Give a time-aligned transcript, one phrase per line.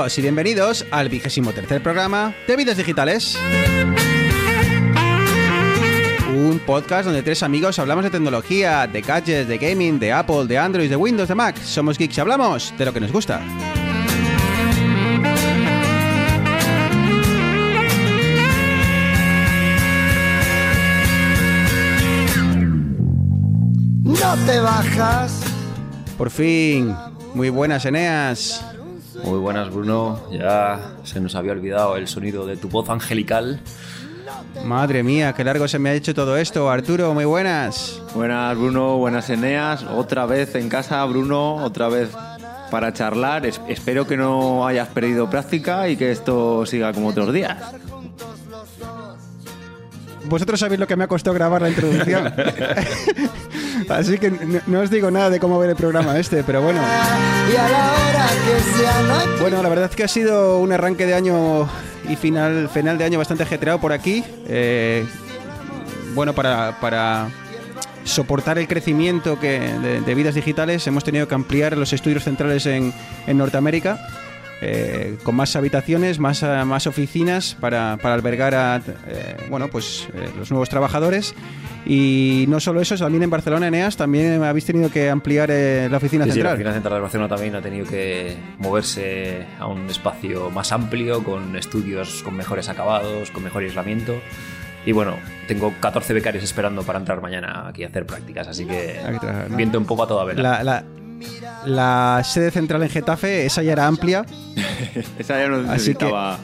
[0.00, 3.36] todos y bienvenidos al vigésimo tercer programa de Vidas Digitales.
[6.34, 10.56] Un podcast donde tres amigos hablamos de tecnología, de gadgets, de gaming, de Apple, de
[10.56, 11.60] Android, de Windows, de Mac.
[11.62, 13.42] Somos geeks y hablamos de lo que nos gusta.
[24.04, 25.42] No te bajas.
[26.16, 26.94] Por fin,
[27.34, 28.69] muy buenas Eneas.
[29.24, 30.20] Muy buenas, Bruno.
[30.32, 33.60] Ya se nos había olvidado el sonido de tu voz angelical.
[34.64, 36.70] Madre mía, qué largo se me ha hecho todo esto.
[36.70, 38.00] Arturo, muy buenas.
[38.14, 38.96] Buenas, Bruno.
[38.98, 39.84] Buenas, Eneas.
[39.84, 41.56] Otra vez en casa, Bruno.
[41.56, 42.10] Otra vez
[42.70, 43.46] para charlar.
[43.46, 47.56] Es- espero que no hayas perdido práctica y que esto siga como otros días.
[50.30, 52.32] Vosotros sabéis lo que me ha costado grabar la introducción.
[53.88, 56.80] Así que no, no os digo nada de cómo ver el programa este, pero bueno.
[56.80, 60.60] Y a la hora que sea no hay Bueno, la verdad es que ha sido
[60.60, 61.68] un arranque de año
[62.08, 64.24] y final, final de año bastante ajetreado por aquí.
[64.46, 65.04] Eh,
[66.14, 67.28] bueno, para, para
[68.04, 72.66] soportar el crecimiento que, de, de vidas digitales hemos tenido que ampliar los estudios centrales
[72.66, 72.92] en,
[73.26, 73.98] en Norteamérica.
[74.62, 78.76] Eh, con más habitaciones, más, ah, más oficinas para, para albergar a
[79.08, 81.34] eh, bueno, pues, eh, los nuevos trabajadores.
[81.86, 85.96] Y no solo eso, también en Barcelona, Eneas, también habéis tenido que ampliar eh, la
[85.96, 86.54] oficina Sí, sí, la central.
[86.54, 91.56] oficina central de Barcelona también ha tenido que moverse a un espacio más amplio, con
[91.56, 94.20] estudios con mejores acabados, con mejor aislamiento.
[94.84, 95.16] Y bueno,
[95.48, 99.50] tengo 14 becarios esperando para entrar mañana aquí a hacer prácticas, así que que trabajar,
[99.50, 99.56] ¿no?
[99.56, 100.42] viento un poco a toda vela.
[100.42, 100.84] La, la-
[101.66, 104.24] la sede central en Getafe, esa ya era amplia.
[105.18, 106.38] Esa ya no Así que- necesitaba.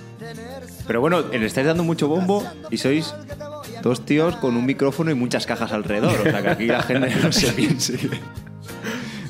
[0.86, 3.12] Pero bueno, le estáis dando mucho bombo y sois
[3.82, 6.20] dos tíos con un micrófono y muchas cajas alrededor.
[6.20, 7.98] O sea que aquí la gente no se piense.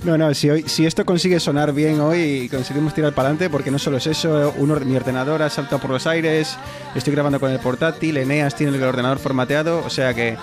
[0.05, 3.51] No, no, si, hoy, si esto consigue sonar bien hoy y conseguimos tirar para adelante,
[3.51, 4.55] porque no solo es eso,
[4.85, 6.57] mi ordenador ha saltado por los aires,
[6.95, 10.37] estoy grabando con el portátil, Eneas tiene el ordenador formateado, o sea que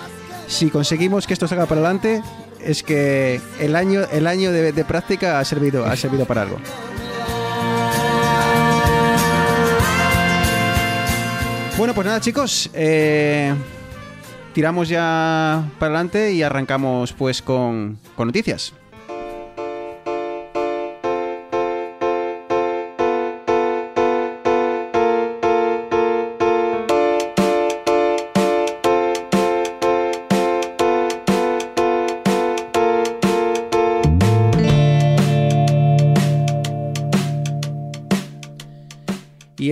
[0.48, 2.22] si conseguimos que esto salga para adelante,
[2.64, 6.58] es que el año, el año de, práctica ha servido, ha servido para algo.
[11.76, 13.52] Bueno, pues nada chicos, eh,
[14.52, 18.72] tiramos ya para adelante y arrancamos pues con, con noticias.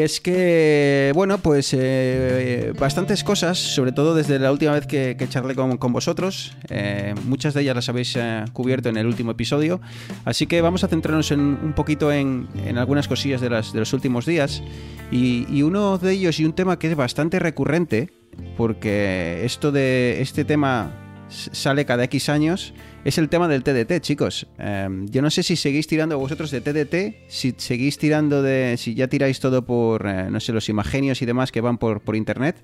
[0.04, 5.54] Es que, bueno, pues eh, bastantes cosas, sobre todo desde la última vez que, charlé
[5.54, 6.56] con, vosotros.
[6.68, 9.80] eh, muchas de ellas las habéis eh, cubierto en el último episodio.
[10.24, 14.62] Así que vamos a centrarnos en, un poquito en, algunas cosillas de, los últimos días.
[15.10, 18.10] Y, y uno de ellos, y un tema que es bastante recurrente,
[18.56, 20.92] porque esto de este tema
[21.28, 22.74] sale cada X años,
[23.04, 24.46] es el tema del TDT, chicos.
[24.58, 28.76] Eh, yo no sé si seguís tirando vosotros de TDT, si seguís tirando de.
[28.76, 32.00] si ya tiráis todo por, eh, no sé, los imagenios y demás que van por,
[32.00, 32.62] por internet.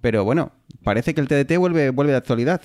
[0.00, 0.52] Pero bueno,
[0.82, 2.62] parece que el TDT vuelve, vuelve de actualidad.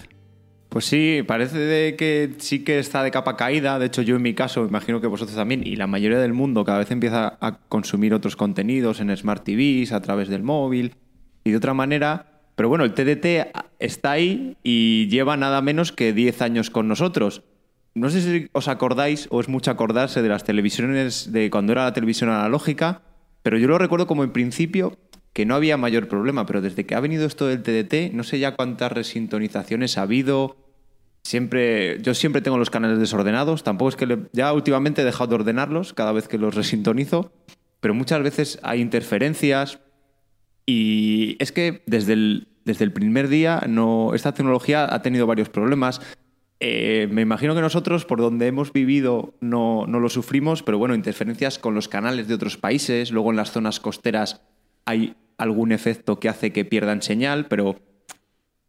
[0.70, 3.80] Pues sí, parece que sí que está de capa caída.
[3.80, 6.64] De hecho, yo en mi caso, imagino que vosotros también, y la mayoría del mundo
[6.64, 10.96] cada vez empieza a consumir otros contenidos en Smart TVs, a través del móvil
[11.44, 12.39] y de otra manera.
[12.60, 17.42] Pero bueno, el TDT está ahí y lleva nada menos que 10 años con nosotros.
[17.96, 21.86] No sé si os acordáis o es mucho acordarse de las televisiones de cuando era
[21.86, 23.02] la televisión analógica,
[23.44, 24.98] pero yo lo recuerdo como en principio
[25.32, 28.40] que no había mayor problema, pero desde que ha venido esto del TDT, no sé
[28.40, 30.58] ya cuántas resintonizaciones ha habido.
[31.24, 35.30] Siempre, yo siempre tengo los canales desordenados, tampoco es que le- ya últimamente he dejado
[35.30, 37.32] de ordenarlos cada vez que los resintonizo,
[37.80, 39.80] pero muchas veces hay interferencias
[40.66, 43.60] y es que desde el, desde el primer día
[44.14, 46.02] esta tecnología ha tenido varios problemas.
[46.60, 50.94] Eh, me imagino que nosotros, por donde hemos vivido, no, no lo sufrimos, pero bueno,
[50.94, 54.42] interferencias con los canales de otros países, luego en las zonas costeras
[54.86, 57.80] hay algún efecto que hace que pierdan señal, pero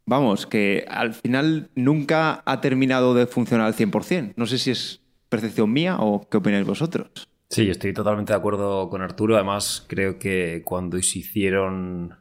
[0.07, 4.33] vamos, que al final nunca ha terminado de funcionar al 100%.
[4.35, 7.27] No sé si es percepción mía o qué opináis vosotros.
[7.49, 9.35] Sí, estoy totalmente de acuerdo con Arturo.
[9.35, 12.20] Además, creo que cuando se hicieron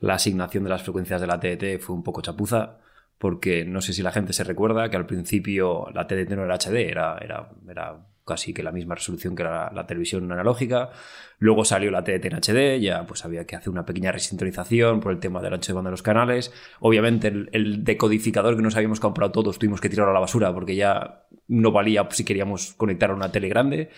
[0.00, 2.78] la asignación de las frecuencias de la TDT fue un poco chapuza,
[3.18, 6.56] porque no sé si la gente se recuerda que al principio la TDT no era
[6.56, 10.90] HD, era, era, era casi que la misma resolución que la, la televisión analógica.
[11.38, 15.12] Luego salió la TDT en HD, ya pues había que hacer una pequeña resintonización por
[15.12, 16.52] el tema del ancho de banda de los canales.
[16.80, 20.76] Obviamente el, decodificador que nos habíamos comprado todos tuvimos que tirarlo a la basura porque
[20.76, 23.90] ya no valía si queríamos conectar a una tele grande.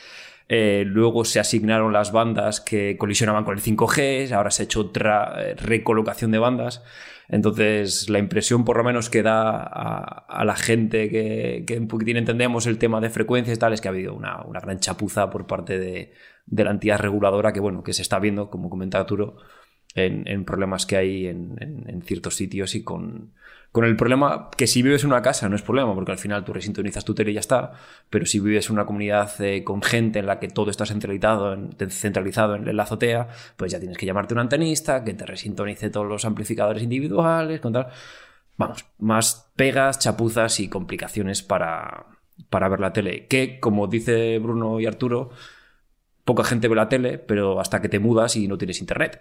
[0.49, 4.81] Eh, luego se asignaron las bandas que colisionaban con el 5G, ahora se ha hecho
[4.81, 6.83] otra eh, recolocación de bandas.
[7.29, 12.19] Entonces, la impresión, por lo menos, que da a, la gente que, que, un poquitín
[12.19, 15.47] entendemos el tema de frecuencias y tal, es que ha habido una, gran chapuza por
[15.47, 16.13] parte de,
[16.47, 19.37] la entidad reguladora que, bueno, que se está viendo, como comenta Arturo,
[19.95, 23.33] en, problemas que hay en ciertos sitios y con,
[23.73, 26.45] con el problema que si vives en una casa no es problema, porque al final
[26.45, 27.73] tú resintonizas tu tele y ya está,
[28.11, 31.55] pero si vives en una comunidad eh, con gente en la que todo está centralizado
[31.55, 35.89] en, centralizado en la azotea, pues ya tienes que llamarte un antenista que te resintonice
[35.89, 37.89] todos los amplificadores individuales, con tal.
[38.59, 42.05] Vamos, más pegas, chapuzas y complicaciones para,
[42.51, 43.27] para ver la tele.
[43.27, 45.31] Que, como dice Bruno y Arturo,
[46.25, 49.21] poca gente ve la tele, pero hasta que te mudas y no tienes internet.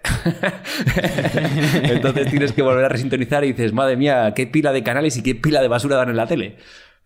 [1.82, 5.22] Entonces tienes que volver a resintonizar y dices, madre mía, qué pila de canales y
[5.22, 6.56] qué pila de basura dan en la tele.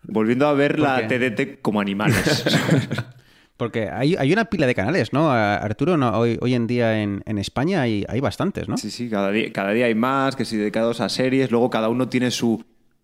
[0.02, 2.44] Volviendo a ver la TDT como animales.
[3.56, 5.31] Porque hay, una pila de canales, ¿no?
[5.32, 8.76] Arturo, no, hoy, hoy en día en, España hay, hay, bastantes, ¿no?
[8.76, 11.88] Sí, sí, cada día, cada día hay más, que si dedicados a series, luego cada
[11.88, 12.62] uno tiene su,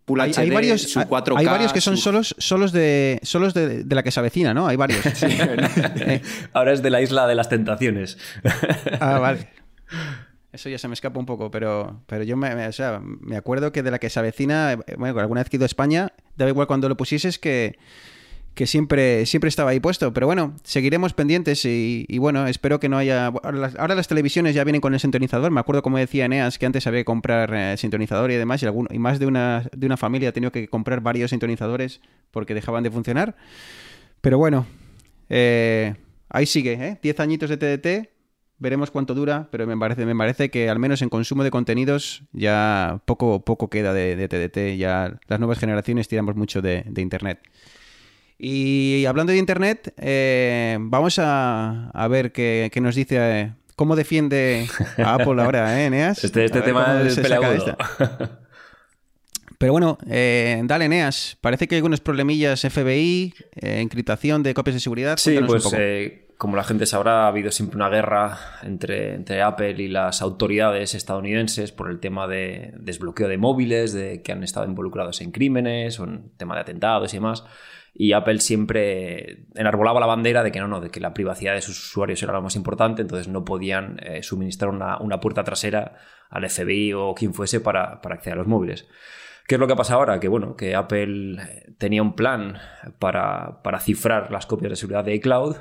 [0.08, 4.52] hay, varios, hay varios que son solos, solos, de, solos de, la que se avecina,
[4.52, 4.66] ¿no?
[4.66, 5.00] Hay varios.
[6.52, 8.18] Ahora es de la isla de las tentaciones.
[9.00, 9.48] ah, vale.
[10.52, 13.72] Eso ya se me escapa un poco, pero, pero yo me, o sea, me acuerdo
[13.72, 16.12] que de la que se avecina, eh, bueno, alguna vez que he ido a España,
[16.36, 17.78] daba igual cuando lo pusieses que,
[18.54, 20.12] que siempre, siempre estaba ahí puesto.
[20.12, 23.26] Pero bueno, seguiremos pendientes y, bueno, espero que no haya...
[23.26, 25.50] Ahora las, televisiones ya vienen con el sintonizador.
[25.50, 28.66] Me acuerdo como decía Eneas que antes había que comprar eh, sintonizador y demás y,
[28.66, 32.00] alguno, y más de una, de una familia ha tenido que comprar varios sintonizadores
[32.30, 33.36] porque dejaban de funcionar.
[34.20, 34.66] Pero bueno,
[35.30, 35.94] eh,
[36.28, 36.98] ahí sigue, ¿eh?
[37.02, 38.10] 10 añitos de TDT.
[38.58, 42.22] Veremos cuánto dura, pero me parece, me parece que al menos en consumo de contenidos
[42.32, 44.78] ya poco, poco queda de, TDT.
[44.78, 47.40] Ya las nuevas generaciones tiramos mucho de Internet.
[48.44, 54.66] Y hablando de Internet, eh, vamos a, ver qué, nos dice, eh, cómo defiende
[54.98, 56.24] a Apple ahora, ¿eh, Eneas?
[56.24, 57.76] Este, este tema es peleagudo.
[59.58, 61.38] Pero bueno, eh, dale, Eneas.
[61.40, 65.18] Parece que hay algunos problemillas FBI, encriptación de copias de seguridad.
[65.18, 65.64] Sí, pues
[66.36, 70.96] como la gente sabrá, ha habido siempre una guerra entre, entre Apple y las autoridades
[70.96, 76.00] estadounidenses por el tema de desbloqueo de móviles, de que han estado involucrados en crímenes
[76.00, 77.44] o en tema de atentados y demás
[77.94, 81.60] y Apple siempre enarbolaba la bandera de que no, no, de que la privacidad de
[81.60, 85.96] sus usuarios era lo más importante, entonces no podían eh, suministrar una, puerta trasera
[86.30, 88.88] al FBI o quien fuese para, acceder a los móviles.
[89.46, 90.20] ¿Qué es lo que pasa ahora?
[90.20, 92.56] Que bueno, que Apple eh, tenía un plan
[92.98, 95.56] para, cifrar las copias de seguridad de iCloud,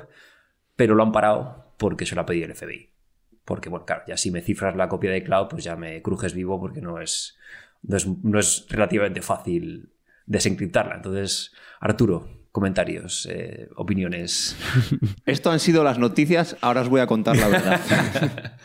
[0.74, 2.90] pero lo han parado porque se lo ha pedido el FBI.
[3.44, 6.32] Porque, bueno, claro, ya si me cifras la copia de iCloud, pues ya me crujes
[6.32, 7.36] vivo porque no es,
[7.82, 9.91] no es, no es relativamente fácil
[10.26, 10.96] desencriptarla.
[10.96, 14.56] Entonces, Arturo, comentarios, eh, opiniones.
[15.26, 17.80] Esto han sido las noticias, ahora os voy a contar la verdad.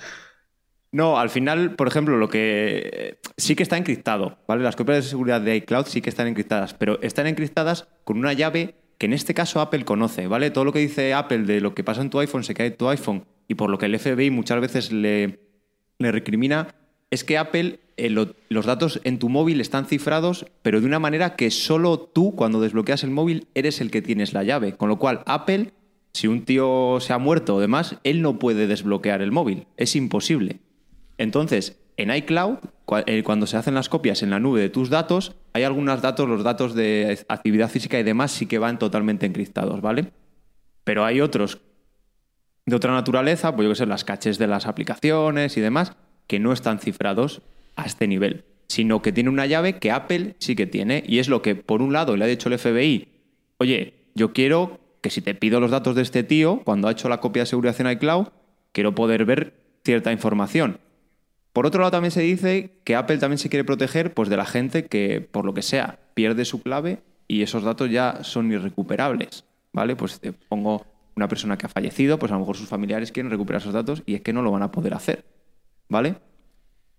[0.92, 4.64] No, al final, por ejemplo, lo que sí que está encriptado, ¿vale?
[4.64, 8.32] Las copias de seguridad de iCloud sí que están encriptadas, pero están encriptadas con una
[8.34, 10.50] llave que en este caso Apple conoce, ¿vale?
[10.50, 12.78] Todo lo que dice Apple de lo que pasa en tu iPhone se cae en
[12.78, 15.40] tu iPhone y por lo que el FBI muchas veces le,
[16.00, 16.70] le recrimina
[17.12, 21.36] es que Apple, eh, los datos en tu móvil están cifrados, pero de una manera
[21.36, 24.78] que solo tú, cuando desbloqueas el móvil, eres el que tienes la llave.
[24.78, 25.74] Con lo cual, Apple,
[26.14, 29.68] si un tío se ha muerto o demás, él no puede desbloquear el móvil.
[29.78, 30.60] Es imposible.
[31.18, 32.58] Entonces, en iCloud,
[33.08, 36.30] eh, cuando se hacen las copias en la nube de tus datos, hay algunos datos,
[36.30, 40.12] los datos de actividad física y demás, sí que van totalmente encriptados, ¿vale?
[40.84, 41.60] Pero hay otros
[42.68, 45.94] de otra naturaleza, pues yo que sé, las caches de las aplicaciones y demás,
[46.28, 47.42] que no están cifrados
[47.78, 51.04] a este nivel, sino que tiene una llave que Apple sí que tiene.
[51.08, 53.08] Y es lo que, por un lado, le ha dicho el FBI,
[53.60, 57.08] oye, yo quiero que si te pido los datos de este tío, cuando ha hecho
[57.08, 58.28] la copia de seguridad en iCloud,
[58.74, 59.54] quiero poder ver
[59.86, 60.80] cierta información.
[61.54, 64.46] Por otro lado, también se dice que Apple también se quiere proteger pues, de la
[64.46, 69.46] gente que, por lo que sea, pierde su clave y esos datos ya son irrecuperables.
[69.74, 69.96] ¿Vale?
[69.96, 73.32] Pues te pongo una persona que ha fallecido, pues a lo mejor sus familiares quieren
[73.32, 75.26] recuperar esos datos y es que no lo van a poder hacer.
[75.90, 76.16] ¿Vale?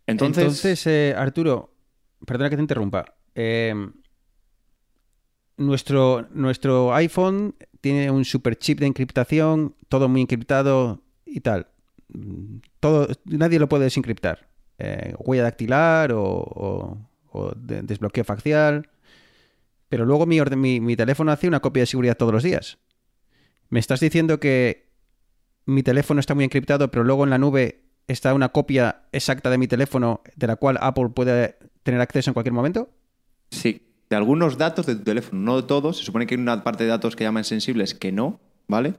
[0.08, 1.74] Entonces, eh, Arturo,
[2.24, 3.14] perdona que te interrumpa.
[3.34, 3.74] Eh,
[5.58, 11.66] nuestro, nuestro iPhone tiene un super chip de encriptación, todo muy encriptado y tal.
[12.80, 14.48] Todo, nadie lo puede desencriptar.
[14.78, 16.96] Eh, huella dactilar o,
[17.56, 18.88] desbloqueo facial.
[19.90, 22.78] Pero luego mi, mi, mi teléfono hace una copia de seguridad todos los días.
[23.68, 24.88] ¿Me estás diciendo que
[25.66, 29.58] mi teléfono está muy encriptado, pero luego en la nube está una copia exacta de
[29.58, 32.90] mi teléfono de la cual Apple puede tener acceso en cualquier momento?
[33.50, 35.98] Sí, de algunos datos de tu teléfono, no de todos.
[35.98, 38.94] Se supone que hay una parte de datos que llaman sensibles que no, ¿vale?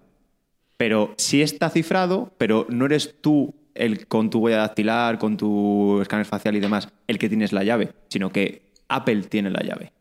[0.77, 6.01] Pero sí está cifrado, pero no eres tú el con tu huella dactilar, con tu
[6.01, 9.93] escáner facial y demás, el que tienes la llave, sino que Apple tiene la llave.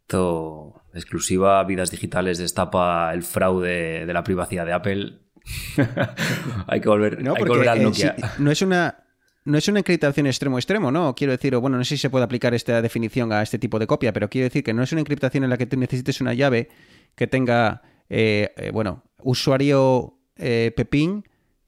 [0.00, 5.18] Esto, exclusiva, vidas digitales, destapa el fraude de la privacidad de Apple.
[6.66, 8.16] hay que volver, No, hay que volver al eh, Nokia.
[8.38, 8.98] no es una
[9.46, 11.14] no es una encriptación extremo-extremo, ¿no?
[11.14, 13.78] Quiero decir, o bueno, no sé si se puede aplicar esta definición a este tipo
[13.78, 16.22] de copia, pero quiero decir que no es una encriptación en la que tú necesites
[16.22, 16.68] una llave
[17.14, 21.24] que tenga, eh, eh, bueno, usuario eh, Pepín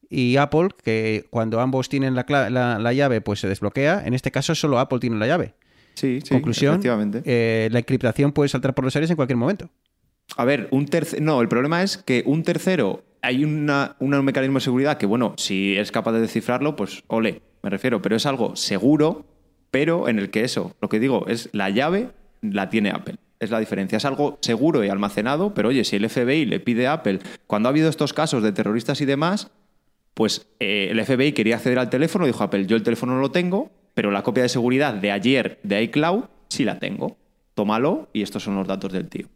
[0.09, 4.05] y Apple, que cuando ambos tienen la, la- la llave, pues se desbloquea.
[4.07, 5.55] En este caso, solo Apple tiene la llave.
[5.97, 7.23] Sí, sí, Conclusión, efectivamente.
[7.27, 9.69] eh, la encriptación puede saltar por los aires en cualquier momento.
[10.37, 11.23] A ver, un tercero.
[11.23, 13.05] No, el problema es que un tercero.
[13.23, 17.43] Hay una, un mecanismo de seguridad que, bueno, si es capaz de descifrarlo, pues ole,
[17.63, 18.03] me refiero.
[18.03, 19.27] Pero es algo seguro,
[19.71, 22.11] pero en el que eso, lo que digo, es la llave
[22.43, 23.17] la tiene Apple.
[23.41, 23.97] Es la diferencia.
[23.97, 27.69] Es algo seguro y almacenado, pero oye, si el FBI le pide a Apple, cuando
[27.69, 29.51] ha habido estos casos de terroristas y demás,
[30.15, 33.31] pues eh, el FBI quería acceder al teléfono, dijo Apple, yo el teléfono no lo
[33.31, 37.19] tengo, pero la copia de seguridad de ayer de iCloud sí la tengo.
[37.55, 39.27] Tómalo y estos son los datos del tío.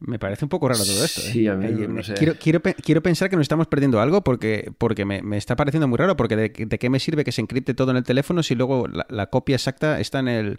[0.00, 1.20] Me parece un poco raro todo esto.
[1.22, 1.32] ¿eh?
[1.32, 2.14] Sí, a mí no sé.
[2.14, 5.56] quiero, quiero, pe- quiero pensar que nos estamos perdiendo algo porque, porque me, me está
[5.56, 6.16] pareciendo muy raro.
[6.16, 8.86] Porque de, de qué me sirve que se encripte todo en el teléfono si luego
[8.86, 10.58] la, la copia exacta está en, el,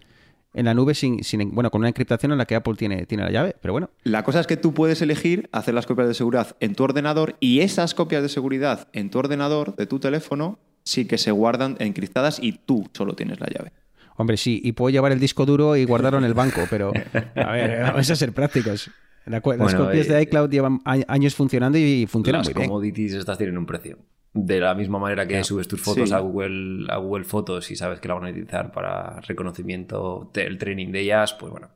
[0.54, 3.24] en la nube sin, sin, bueno, con una encriptación en la que Apple tiene, tiene
[3.24, 3.56] la llave.
[3.62, 6.76] Pero bueno, La cosa es que tú puedes elegir hacer las copias de seguridad en
[6.76, 11.18] tu ordenador y esas copias de seguridad en tu ordenador, de tu teléfono, sí que
[11.18, 13.72] se guardan encriptadas y tú solo tienes la llave.
[14.18, 16.92] hombre, sí, y puedo llevar el disco duro y guardarlo en el banco, pero
[17.36, 18.90] a ver, vamos a ser prácticos.
[19.30, 22.68] La las copias eh, de iCloud llevan años funcionando y funcionan Las muy bien.
[22.70, 23.98] commodities estas tienen un precio.
[24.34, 26.16] De la misma manera que subes tus fotos Sí.
[26.16, 30.58] a, Google, a Google Fotos y sabes que la van a utilizar para reconocimiento, el
[30.58, 31.70] training de ellas, pues bueno.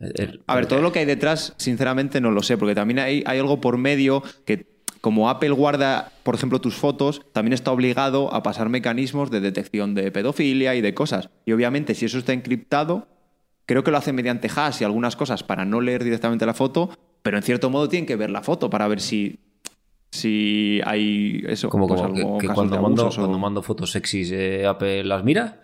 [0.00, 3.22] El- A ver, todo lo que hay detrás, sinceramente no lo sé, porque también hay,
[3.26, 8.32] hay algo por medio que, como Apple guarda, por ejemplo, tus fotos, también está obligado
[8.32, 11.30] a pasar mecanismos de detección de pedofilia y de cosas.
[11.44, 13.08] Y obviamente, si eso está encriptado,
[13.68, 16.88] creo que lo hacen mediante hash y algunas cosas para no leer directamente la foto,
[17.22, 19.38] pero en cierto modo tienen que ver la foto para ver si,
[20.10, 21.68] si hay eso.
[21.68, 25.60] Como, pues, como que- cuando, mando, o- cuando mando fotos sexys, eh, Apple las mira.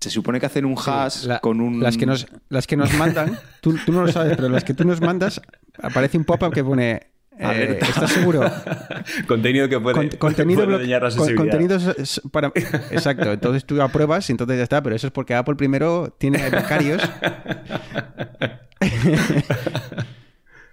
[0.00, 1.80] Se supone que hacen un hash La- con un.
[1.82, 4.72] Las que nos, las que nos mandan, tú, tú no lo sabes, pero las que
[4.72, 5.42] tú nos mandas,
[5.82, 7.02] aparece un pop-up que pone.
[7.42, 7.78] Eh.
[7.80, 8.42] ¿Estás seguro?
[9.26, 11.42] Contenido que puede, Con- contenido puede dañar la sensibilidad.
[11.50, 12.52] contenidos para
[12.90, 16.38] exacto entonces tú apruebas y entonces ya está pero eso es porque Apple primero tiene
[16.50, 17.02] becarios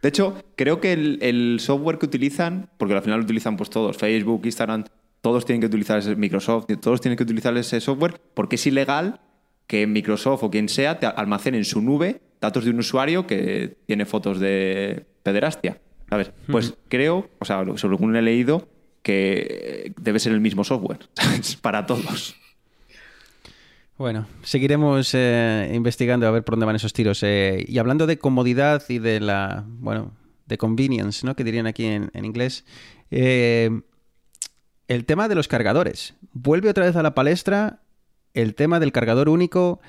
[0.02, 3.70] De hecho, creo que el, el software que utilizan, porque al final lo utilizan pues
[3.70, 4.86] todos, Facebook, Instagram,
[5.22, 9.20] todos tienen que utilizar ese Microsoft, todos tienen que utilizar ese software, porque es ilegal
[9.66, 13.78] que Microsoft o quien sea te almacene en su nube datos de un usuario que
[13.88, 15.82] tiene fotos de pederastia.
[16.10, 16.32] ¿Sabes?
[16.52, 18.68] Pues creo, o sea, lo- según he leído,
[19.04, 21.00] que debe ser el mismo software.
[21.62, 22.36] Para todos.
[23.98, 28.20] bueno seguiremos eh, investigando a ver por dónde van esos tiros Eh, y hablando de
[28.20, 30.12] comodidad y de la bueno
[30.46, 32.64] de convenience no que dirían aquí en, en inglés
[33.12, 33.82] eh,
[34.88, 37.82] el tema de los cargadores vuelve otra vez a la palestra
[38.36, 39.80] el tema del cargador único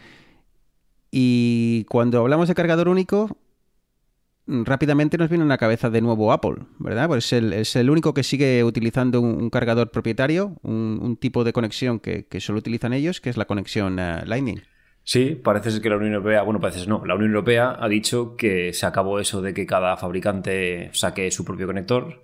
[1.11, 3.37] y cuando hablamos de cargador único
[4.49, 7.07] rápidamente nos viene a la cabeza de nuevo Apple, ¿verdad?
[7.07, 11.52] Pues es el, es el único que sigue utilizando un, cargador propietario, un, tipo de
[11.52, 14.62] conexión que, que solo utilizan ellos, que es la conexión eh, Lightning.
[15.05, 18.37] Sí, parece ser que la Unión Europea, bueno, parece no, la Unión Europea ha dicho
[18.37, 22.23] que se acabó eso de que cada fabricante saque su propio conector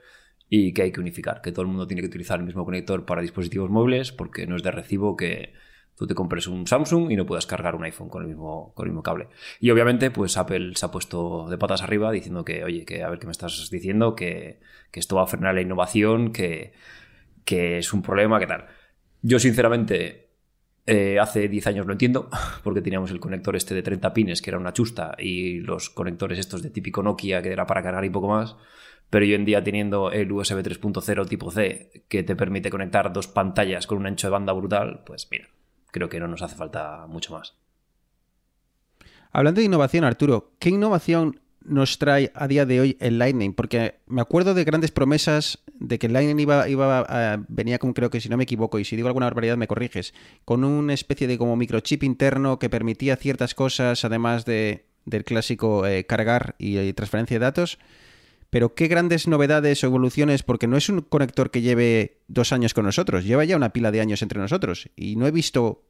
[0.50, 3.06] y que hay que unificar, que todo el mundo tiene que utilizar el mismo conector
[3.06, 5.54] para dispositivos móviles porque no es de recibo que
[5.96, 8.86] tú te compres un Samsung y no puedas cargar un iPhone con el mismo, con
[8.86, 9.28] el mismo cable.
[9.60, 13.10] Y obviamente, pues Apple se ha puesto de patas arriba diciendo que, oye, que a
[13.10, 14.60] ver qué me estás diciendo, que,
[14.90, 16.72] que esto va a frenar la innovación, que,
[17.44, 18.66] que es un problema, que tal.
[19.22, 20.24] Yo, sinceramente,
[20.86, 22.28] eh, hace 10 años lo entiendo,
[22.62, 26.38] porque teníamos el conector este de 30 pines, que era una chusta, y los conectores
[26.38, 28.56] estos de típico Nokia, que era para cargar y poco más.
[29.10, 33.28] Pero hoy en día teniendo el USB 3.0 tipo C, que te permite conectar dos
[33.28, 35.48] pantallas con un ancho de banda brutal, pues mira,
[35.94, 37.54] creo que no nos hace falta mucho más.
[39.30, 43.54] Hablando de innovación, Arturo, ¿qué innovación nos trae a día de hoy el Lightning?
[43.54, 47.94] Porque me acuerdo de grandes promesas de que el Lightning iba, iba a- venía como
[47.94, 50.94] creo que si no me equivoco, y si digo alguna barbaridad me corriges, con una
[50.94, 56.56] especie de como microchip interno que permitía ciertas cosas, además de, del clásico eh, cargar
[56.58, 57.78] y transferencia de datos.
[58.54, 62.72] Pero qué grandes novedades o evoluciones, porque no es un conector que lleve dos años
[62.72, 64.90] con nosotros, lleva ya una pila de años entre nosotros.
[64.94, 65.82] Y no he visto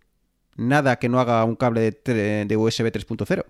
[0.57, 3.45] nada que no haga un cable de, USB 3.0.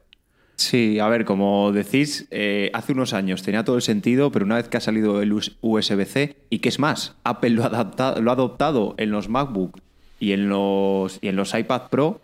[0.56, 4.56] Sí, a ver, como decís, eh, hace unos años tenía todo el sentido, pero una
[4.56, 8.32] vez que ha salido el USB-C, y que es más, Apple lo ha, adaptado, lo
[8.32, 9.78] ha adoptado en los MacBook
[10.18, 12.20] y en los, y en los iPad Pro,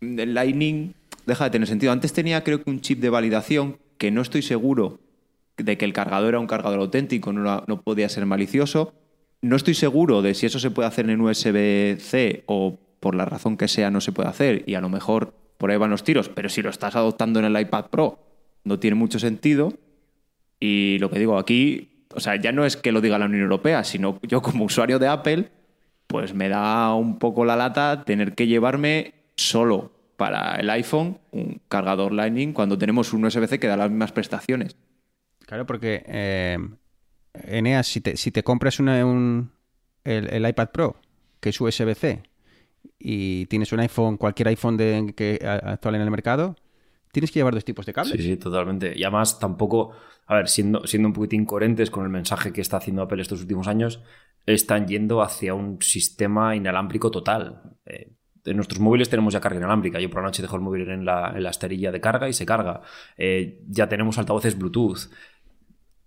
[0.00, 0.94] el Lightning
[1.26, 1.90] deja de tener sentido.
[1.90, 5.00] Antes tenía creo que un chip de validación que no estoy seguro
[5.62, 8.94] de que el cargador era un cargador auténtico, no, no podía ser malicioso.
[9.42, 13.56] No estoy seguro de si eso se puede hacer en USB-C o por la razón
[13.56, 16.28] que sea no se puede hacer y a lo mejor por ahí van los tiros,
[16.28, 18.18] pero si lo estás adoptando en el iPad Pro
[18.64, 19.72] no tiene mucho sentido.
[20.58, 23.42] Y lo que digo aquí, o sea, ya no es que lo diga la Unión
[23.42, 25.50] Europea, sino yo como usuario de Apple,
[26.06, 31.62] pues me da un poco la lata tener que llevarme solo para el iPhone un
[31.68, 34.76] cargador Lightning cuando tenemos un USB-C que da las mismas prestaciones.
[35.50, 36.58] Claro, porque eh,
[37.34, 39.50] Eneas, si te, si te compras un-
[40.04, 41.00] el, iPad Pro,
[41.40, 42.22] que es USB-C,
[43.00, 46.54] y tienes un iPhone, cualquier iPhone de, actual en el mercado,
[47.10, 48.14] tienes que llevar dos tipos de cables.
[48.14, 48.96] Sí, sí, totalmente.
[48.96, 49.90] Y además tampoco,
[50.26, 53.40] a ver, siendo, siendo un poquito incoherentes con el mensaje que está haciendo Apple estos
[53.40, 54.04] últimos años,
[54.46, 57.76] están yendo hacia un sistema inalámbrico total.
[57.86, 58.12] Eh,
[58.44, 60.00] en nuestros móviles tenemos ya carga inalámbrica.
[60.00, 62.32] Yo por la noche dejo el móvil en la, en la esterilla de carga y
[62.32, 62.82] se carga.
[63.16, 65.10] Eh, ya tenemos altavoces Bluetooth.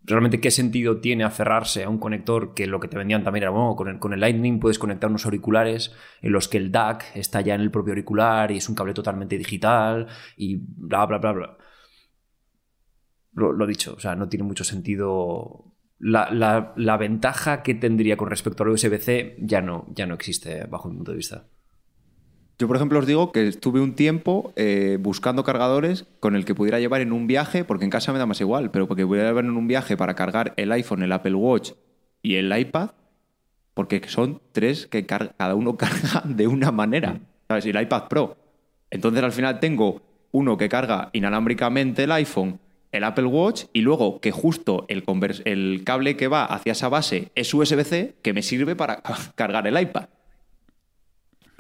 [0.06, 3.52] ¿Realmente qué sentido tiene aferrarse a un conector que lo que te vendían también era,
[3.52, 7.16] bueno, con el, con el Lightning puedes conectar unos auriculares en los que el DAC
[7.16, 11.20] está ya en el propio auricular y es un cable totalmente digital y bla, bla,
[11.20, 11.58] bla, bla.
[13.36, 15.74] Lo, dicho, o sea, no tiene mucho sentido.
[16.00, 20.66] La, la- la ventaja que tendría con respecto al USB-C ya no, ya no existe
[20.66, 21.48] bajo mi punto de vista.
[22.60, 26.54] Yo, por ejemplo, os digo que estuve un tiempo eh, buscando cargadores con el que
[26.54, 29.30] pudiera llevar en un viaje, porque en casa me da más igual, pero porque pudiera
[29.30, 31.72] llevar en un viaje para cargar el iPhone, el Apple Watch
[32.22, 32.92] y el iPad,
[33.74, 37.20] porque son tres que cada uno carga de una manera.
[37.48, 37.66] ¿Sabes?
[37.66, 38.38] Y el iPad Pro.
[38.92, 40.02] Entonces, al final tengo
[40.32, 42.60] uno que carga inalámbricamente el iPhone,
[42.92, 47.52] el Apple Watch, y luego que justo el cable que va hacia esa base es
[47.52, 49.02] USB-C, que me sirve para
[49.36, 50.06] cargar el iPad.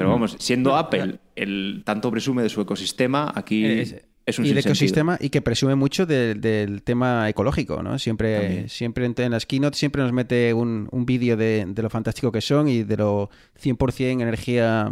[0.03, 4.49] Pero vamos, siendo Apple el tanto presume de su ecosistema, aquí Es- es, un y
[4.51, 7.99] el ecosistema y que presume mucho del- del tema ecológico, ¿no?
[7.99, 8.69] Siempre, También.
[8.69, 12.39] siempre en, las keynote siempre nos mete un, un vídeo de, de lo fantástico que
[12.39, 13.29] son y de lo
[13.61, 14.89] 100% energía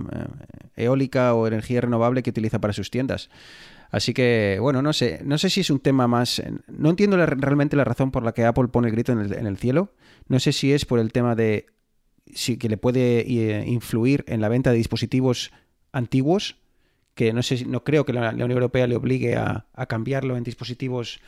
[0.75, 3.29] eh, eólica o energía renovable que utiliza para sus tiendas.
[3.89, 6.41] Así que, bueno, no sé, no sé si es un tema más...
[6.67, 9.33] No entiendo la- realmente la razón por la que Apple pone el grito en el,
[9.33, 9.93] en el cielo.
[10.27, 11.65] No sé si es por el tema de
[12.31, 15.51] que le puede eh, influir en la venta de dispositivos
[15.91, 16.57] antiguos,
[17.15, 21.19] que no sé, no creo que la, Unión Europea le obligue a, cambiarlo en dispositivos,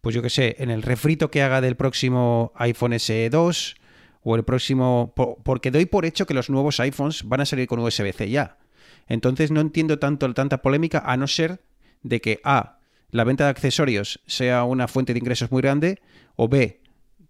[0.00, 3.76] pues yo que sé, en el refrito que haga del próximo iPhone SE2
[4.22, 7.66] o el próximo, po- porque doy por hecho que los nuevos iPhones van a salir
[7.66, 8.58] con USB-C ya.
[9.06, 11.60] Entonces no entiendo tanto tanta polémica a no ser
[12.02, 12.78] de que A,
[13.10, 16.00] la venta de accesorios sea una fuente de ingresos muy grande
[16.36, 16.80] o B,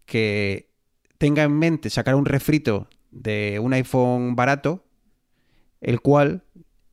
[0.05, 0.71] que
[1.19, 4.85] tenga en mente sacar un refrito de un iPhone barato,
[5.81, 6.44] el cual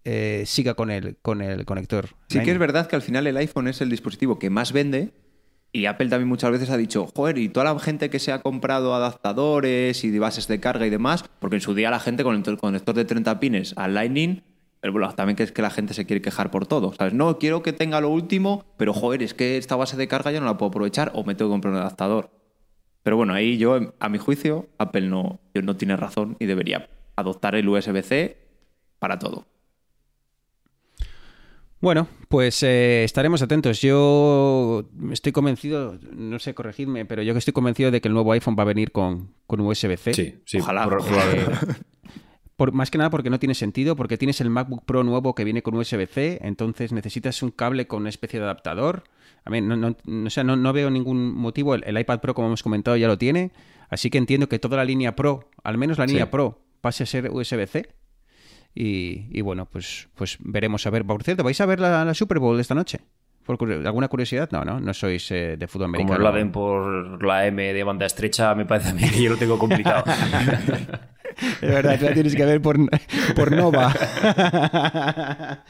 [0.04, 2.10] eh, siga con el, con el conector.
[2.30, 5.14] Sí que es verdad que al final el iPhone es el dispositivo que más vende
[5.72, 8.42] y Apple también muchas veces ha dicho, joder, y toda la gente que se ha
[8.42, 12.36] comprado adaptadores y bases de carga y demás, porque en su día la gente con
[12.36, 14.44] el conector de 30 pines al Lightning,
[14.80, 17.14] pero bueno, también que es que la gente se quiere quejar por todo, ¿sabes?
[17.14, 20.40] No, quiero que tenga lo último, pero joder, es que esta base de carga ya
[20.40, 22.32] no la puedo aprovechar o me tengo que comprar un adaptador.
[23.08, 27.56] Pero bueno, ahí yo, a mi juicio, Apple no, no tiene razón y debería adoptar
[27.56, 28.36] el USB-C
[29.00, 29.48] para todo.
[31.80, 33.80] Bueno, pues eh, estaremos atentos.
[33.80, 38.34] Yo estoy convencido, no sé, corregidme, pero yo que estoy convencido de que el nuevo
[38.34, 40.14] iPhone va a venir con, con USB-C.
[40.14, 40.58] Sí, sí.
[40.60, 40.84] Ojalá.
[40.84, 41.56] por- probablemente.
[42.58, 45.46] Por, más que nada porque no tiene sentido, porque tienes el MacBook Pro nuevo que
[45.46, 49.04] viene con USB-C, entonces necesitas un cable con una especie de adaptador.
[49.48, 51.74] A mí, no, no, o sea, no, no veo ningún motivo.
[51.74, 53.52] El, el iPad Pro, como hemos comentado, ya lo tiene.
[53.90, 56.30] Así que entiendo que toda la línea Pro, al menos la línea Sí.
[56.32, 57.88] Pro, pase a ser USB-C.
[58.76, 61.06] Y, y bueno, pues, pues veremos a ver.
[61.06, 63.00] Por cierto, ¿vais a ver la, la Super Bowl esta noche?
[63.46, 64.50] ¿Por curio- ¿Alguna curiosidad?
[64.52, 66.24] No, no, no sois eh, de fútbol Como americano.
[66.26, 69.38] la den por la M de banda estrecha, me parece a mí que yo lo
[69.38, 70.04] tengo complicado.
[71.62, 72.78] Es verdad, la tienes que ver por,
[73.36, 73.94] por Nova.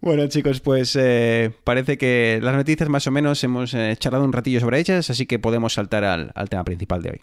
[0.00, 4.32] Bueno, chicos, pues eh, parece que las noticias más o menos hemos eh, charlado un
[4.32, 7.20] ratillo sobre ellas, así que podemos saltar al, tema principal de hoy.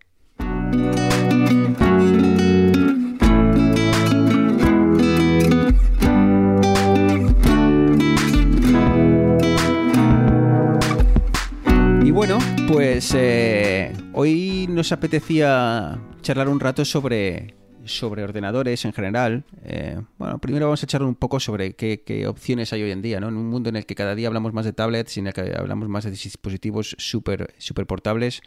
[12.04, 19.44] Y bueno, pues eh, hoy nos apetecía charlar un rato sobre, sobre ordenadores en general,
[19.64, 23.20] eh, bueno, primero vamos a echar un poco sobre qué, opciones hay hoy en día,
[23.20, 23.30] ¿no?
[23.30, 25.34] En un mundo en el que cada día hablamos más de tablets y en el
[25.34, 28.42] que hablamos más de dispositivos súper super portables.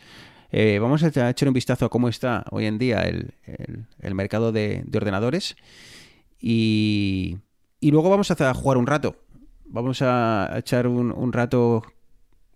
[0.53, 3.35] Eh, vamos a echar un vistazo a cómo está hoy en día el,
[4.15, 5.57] mercado de, ordenadores
[6.41, 7.39] y,
[7.83, 9.17] luego vamos a jugar un rato.
[9.67, 11.83] Vamos a echar un rato,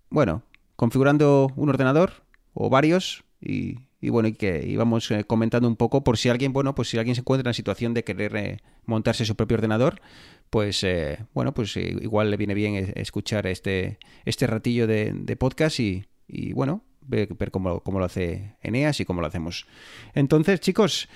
[0.09, 0.45] bueno,
[0.77, 2.23] configurando un ordenador
[2.55, 3.77] o varios y,
[4.09, 7.15] bueno, y que íbamos eh, comentando un poco por si alguien, bueno, pues si alguien
[7.15, 10.01] se encuentra en la situación de querer eh, montarse su propio ordenador,
[10.49, 16.07] pues eh, bueno, pues igual le viene bien escuchar este, este ratillo de, podcast y,
[16.55, 19.67] bueno, ver, cómo, lo hace Eneas y cómo lo hacemos.
[20.15, 21.09] Entonces, chicos,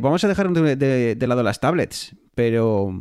[0.00, 2.98] vamos a dejar de, de, lado las tablets, pero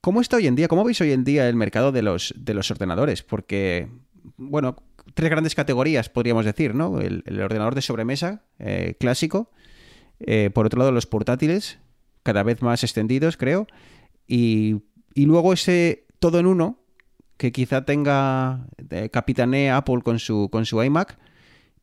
[0.00, 0.68] ¿cómo está hoy en día?
[0.68, 3.22] ¿Cómo veis hoy en día el mercado de los, de los ordenadores?
[3.22, 3.88] Porque,
[4.36, 4.76] bueno,
[5.14, 7.00] tres grandes categorías, podríamos decir, ¿no?
[7.00, 9.50] El, ordenador de sobremesa eh, clásico,
[10.20, 11.78] eh, por otro lado los portátiles,
[12.22, 13.66] cada vez más extendidos, creo,
[14.26, 14.82] y,
[15.14, 16.80] luego ese todo en uno,
[17.36, 21.18] que quizá tenga eh, Apple con su, con su iMac,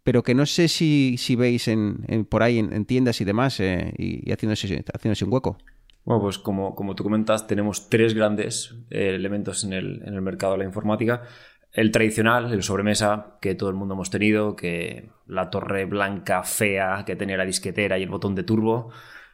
[0.04, 4.32] pero que no sé si, si veis en, por ahí en, tiendas y demás y,
[4.32, 5.58] haciéndose, haciéndose un hueco.
[6.04, 10.54] Bueno, pues como, como tú comentas, tenemos tres grandes elementos en el, en el mercado
[10.54, 11.24] de la informática
[11.74, 17.04] el tradicional, el sobremesa que todo el mundo hemos tenido, que la torre blanca fea
[17.06, 18.92] que tenía la disquetera y el botón de turbo,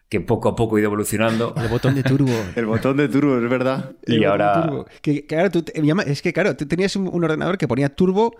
[0.07, 1.53] que poco a poco ha ido evolucionando.
[1.57, 2.31] El botón de turbo.
[2.55, 3.91] el botón de turbo, es verdad.
[4.07, 4.85] Y ahora...
[5.01, 5.65] Que, claro, tú,
[6.05, 8.35] es que claro, tú tenías un, ordenador que ponía turbo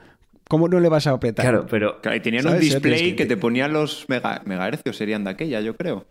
[0.47, 1.45] ¿Cómo no le vas a apretar?
[1.45, 1.99] Claro, pero.
[2.11, 3.27] y tenían un display que...
[3.27, 6.07] te ponía los megahercios, serían de aquella, yo creo.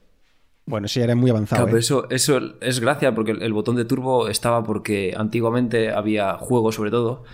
[0.65, 1.65] Bueno, sí, era muy avanzado.
[1.65, 1.81] Claro, ¿eh?
[1.81, 6.93] eso, eso es gracia, porque el, botón de turbo estaba porque antiguamente había juegos, sobre
[6.93, 7.25] todo,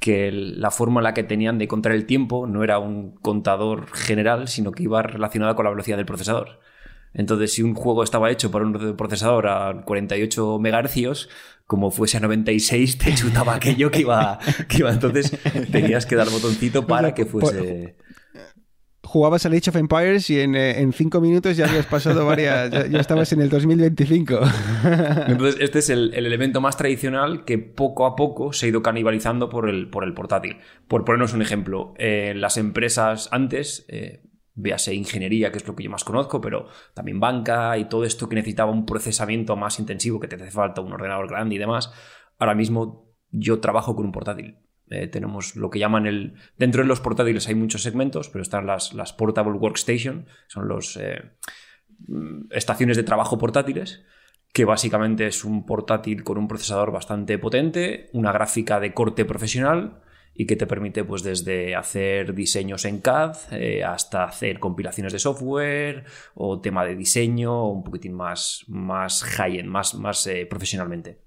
[0.00, 3.86] que la forma en la que tenían de contar el tiempo no era un contador
[3.92, 6.60] general, sino que iba relacionada con la velocidad del procesador.
[7.14, 11.28] Entonces, si un juego estaba hecho por un procesador a 48 MHz,
[11.66, 14.90] como fuese a 96, te chutaba aquello que iba, que iba.
[14.90, 15.36] Entonces,
[15.72, 17.96] tenías que dar botoncito para que fuese
[19.06, 22.70] jugabas al Age of Empires y en, eh, en cinco minutos ya habías pasado varias,
[22.90, 24.38] ya, estabas en el 2025.
[25.28, 29.48] Entonces, este es el, elemento más tradicional que poco a poco se ha ido canibalizando
[29.48, 30.58] por el, por el portátil.
[30.88, 34.22] Por ponernos un ejemplo, eh, las empresas antes, eh,
[34.54, 38.28] véase ingeniería, que es lo que yo más conozco, pero también banca y todo esto
[38.28, 41.92] que necesitaba un procesamiento más intensivo, que te hace falta un ordenador grande y demás,
[42.38, 46.34] ahora mismo yo trabajo con un portátil eh, tenemos lo que llaman el...
[46.56, 50.96] Dentro de los portátiles hay muchos segmentos, pero están las, las Portable Workstation, son los
[50.96, 51.22] eh,
[52.06, 54.04] mm, estaciones de trabajo portátiles,
[54.52, 60.02] que básicamente es un portátil con un procesador bastante potente, una gráfica de corte profesional
[60.34, 65.18] y que te permite pues desde hacer diseños en CAD eh, hasta hacer compilaciones de
[65.18, 71.22] software o tema de diseño un poquitín más, más high-end, más, más profesionalmente.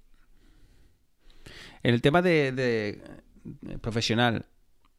[1.82, 3.02] El tema de
[3.82, 4.46] profesional.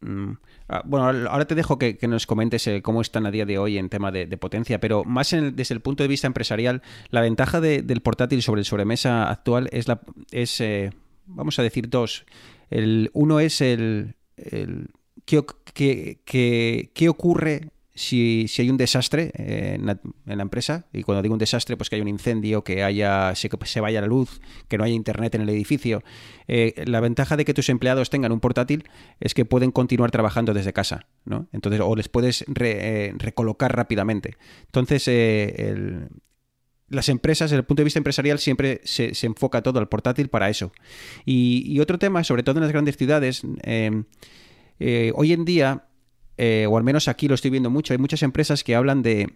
[0.01, 0.33] Mm,
[0.69, 3.77] ah, bueno, ahora te dejo que, nos comentes eh, cómo están a día de hoy
[3.77, 8.01] en tema de, potencia, pero más desde el punto de vista empresarial, la ventaja del
[8.01, 10.91] portátil sobre el sobremesa actual es, la, es eh,
[11.27, 12.25] vamos a decir, dos.
[12.71, 14.89] El, uno es el, el
[15.27, 21.39] ¿qué, qué ocurre si, hay un desastre eh, en la, empresa, y cuando digo un
[21.39, 24.85] desastre, pues que haya un incendio, que haya se, se vaya la luz, que no
[24.85, 26.03] haya internet en el edificio,
[26.47, 30.55] eh, la ventaja de que tus empleados tengan un portátil es que pueden continuar trabajando
[30.55, 31.49] desde casa, ¿no?
[31.53, 34.37] Entonces, o les puedes eh, recolocar rápidamente.
[34.67, 35.11] Entonces,
[36.89, 40.49] las empresas, desde el punto de vista empresarial, siempre se, enfoca todo al portátil para
[40.49, 40.73] eso.
[41.25, 43.43] Y, otro tema, sobre todo en las grandes ciudades,
[45.15, 45.90] hoy en día
[46.43, 49.31] eh, o al menos aquí lo estoy viendo mucho, hay muchas empresas que hablan de,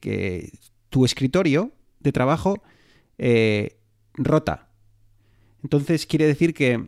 [0.00, 0.52] que
[0.88, 2.62] tu escritorio de trabajo
[3.18, 3.80] eh,
[4.14, 4.68] rota.
[5.64, 6.86] Entonces quiere decir que,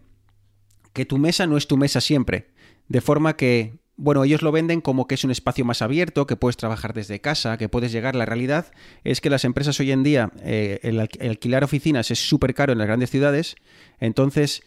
[0.92, 2.50] que tu mesa no es tu mesa siempre.
[2.87, 6.37] De forma que, bueno, ellos lo venden como que es un espacio más abierto, que
[6.37, 8.14] puedes trabajar desde casa, que puedes llegar.
[8.14, 8.70] La realidad
[9.02, 12.78] es que las empresas hoy en día, eh, el, alquilar oficinas es súper caro en
[12.78, 13.57] las grandes ciudades.
[13.98, 14.62] Entonces,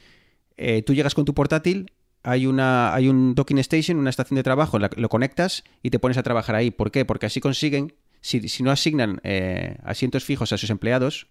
[0.85, 1.93] tú llegas con tu portátil,
[2.25, 6.17] hay, una, hay un docking station, una estación de trabajo, lo conectas y te pones
[6.17, 6.71] a trabajar ahí.
[6.71, 7.05] ¿Por qué?
[7.05, 11.27] Porque así consiguen, si, no asignan eh, asientos fijos a sus empleados,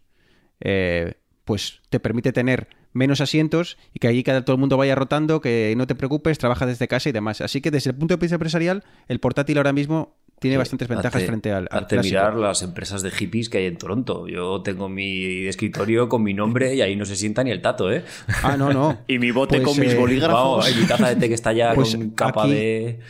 [0.60, 4.94] eh, pues te permite tener menos asientos y que allí cada, todo el mundo vaya
[4.94, 7.40] rotando, que no te preocupes, trabaja desde casa y demás.
[7.40, 11.24] Así que desde el punto de vista empresarial, el portátil ahora mismo tiene bastantes ventajas
[11.24, 14.28] frente al, al mirar las empresas de hippies que hay en Toronto.
[14.28, 17.90] Yo tengo mi escritorio con mi nombre y ahí no se sienta ni el tato,
[17.90, 18.04] ¿eh?
[18.42, 18.98] Ah, no, no.
[19.08, 20.70] y mi bote pues, con mis eh, bolígrafos.
[20.70, 23.00] y mi taza de té que está ya pues con capa de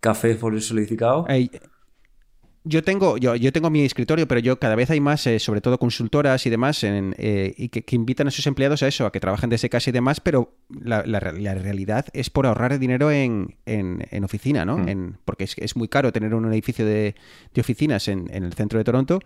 [0.00, 1.24] café solidificado.
[2.64, 5.60] Yo tengo, yo, yo tengo mi escritorio, pero yo cada vez hay más, eh, sobre
[5.60, 9.04] todo consultoras y demás, en, eh, y que, que invitan a sus empleados a eso,
[9.04, 12.46] a que trabajen desde casa y demás, pero la, la re- la realidad es por
[12.46, 14.78] ahorrar dinero en, en- en oficina, ¿no?
[14.78, 14.88] Mm.
[14.88, 17.14] En- porque es, es muy caro tener un edificio de,
[17.52, 19.18] de oficinas en, en el centro de Toronto.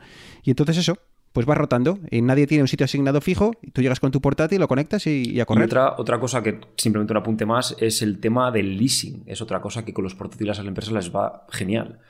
[0.43, 0.99] Y entonces eso,
[1.33, 1.99] pues va rotando.
[2.11, 5.07] Y nadie tiene un sitio asignado fijo, y tú llegas con tu portátil, lo conectas
[5.07, 5.67] y, y a Y correr.
[5.67, 9.25] otra, otra cosa que simplemente un apunte más es el tema del leasing.
[9.27, 12.01] Es otra cosa que con los portátiles a las empresas les va genial.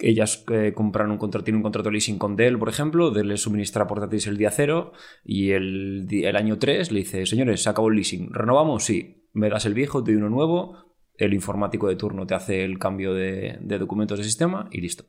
[0.00, 3.42] Ellas eh, un contrato, tienen un contrato de leasing con Dell, por ejemplo, Dell les
[3.42, 4.92] suministra portátiles el día cero
[5.24, 8.84] y el, el año 3 le dice, señores, se acabó el leasing, ¿renovamos?
[8.84, 12.64] Sí, me das el viejo, te doy uno nuevo, el informático de turno te hace
[12.64, 15.04] el cambio de, de documentos de sistema y listo.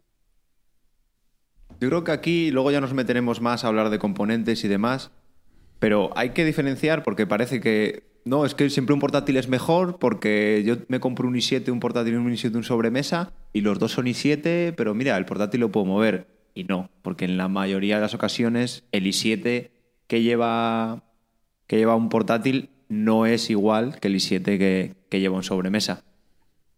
[1.79, 5.11] Yo creo que aquí luego ya nos meteremos más a hablar de componentes y demás,
[5.79, 9.97] pero hay que diferenciar porque parece que no, es que siempre un portátil es mejor
[9.97, 13.79] porque yo me compro un i7, un portátil y un i7, un sobremesa y los
[13.79, 16.27] dos son i7, pero mira, el portátil lo puedo mover.
[16.53, 19.69] Y no, porque en la mayoría de las ocasiones el i7
[20.07, 21.03] que lleva,
[21.67, 26.03] que lleva un portátil no es igual que el i7 que, que lleva un sobremesa.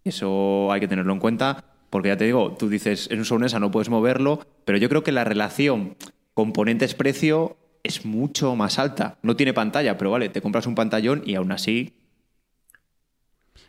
[0.03, 3.59] Eso hay que tenerlo en cuenta, porque ya te digo, tú dices, es un sobremesa,
[3.59, 5.95] no puedes moverlo, pero yo creo que la relación
[6.33, 9.17] componentes-precio es mucho más alta.
[9.21, 11.93] No tiene pantalla, pero vale, te compras un pantallón y aún así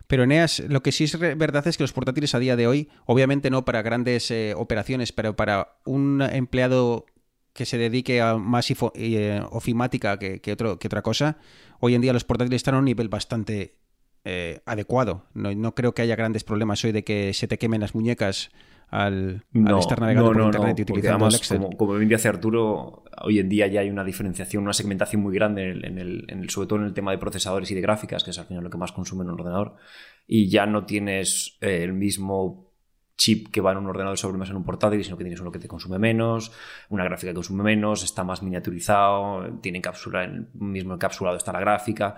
[0.06, 2.88] Pero Eneas, lo que sí es verdad es que los portátiles a día de hoy,
[3.06, 7.06] obviamente no para grandes eh, operaciones, pero para un empleado
[7.52, 11.38] que se dedique a más ifo- eh, ofimática que, que otro, que otra cosa,
[11.80, 13.76] hoy en día los portátiles están a un nivel bastante
[14.24, 15.26] eh, adecuado.
[15.34, 18.50] No, no creo que haya grandes problemas hoy de que se te quemen las muñecas
[18.94, 21.58] al, al estar navegando por internet y utilizando el además, Excel.
[21.58, 25.34] Como, como bien dice Arturo, hoy en día ya hay una diferenciación, una segmentación muy
[25.34, 27.74] grande, en el, en el- en el- sobre todo en el tema de procesadores y
[27.74, 29.74] de gráficas, que es al final lo que más consume en un ordenador,
[30.26, 32.70] y ya no tienes eh, el mismo
[33.16, 35.52] chip que va en un ordenador sobre mesa en un portátil, sino que tienes uno
[35.52, 36.50] que te consume menos,
[36.88, 41.52] una gráfica que consume menos, está más miniaturizado, tiene cápsula, en el mismo encapsulado está
[41.52, 42.16] la gráfica.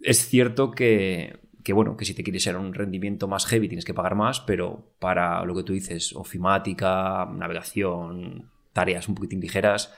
[0.00, 3.84] Es cierto que, que, bueno, que si te quieres a un rendimiento más heavy tienes
[3.84, 9.92] que pagar más, pero para lo que tú dices, ofimática, navegación, tareas un poquitín ligeras,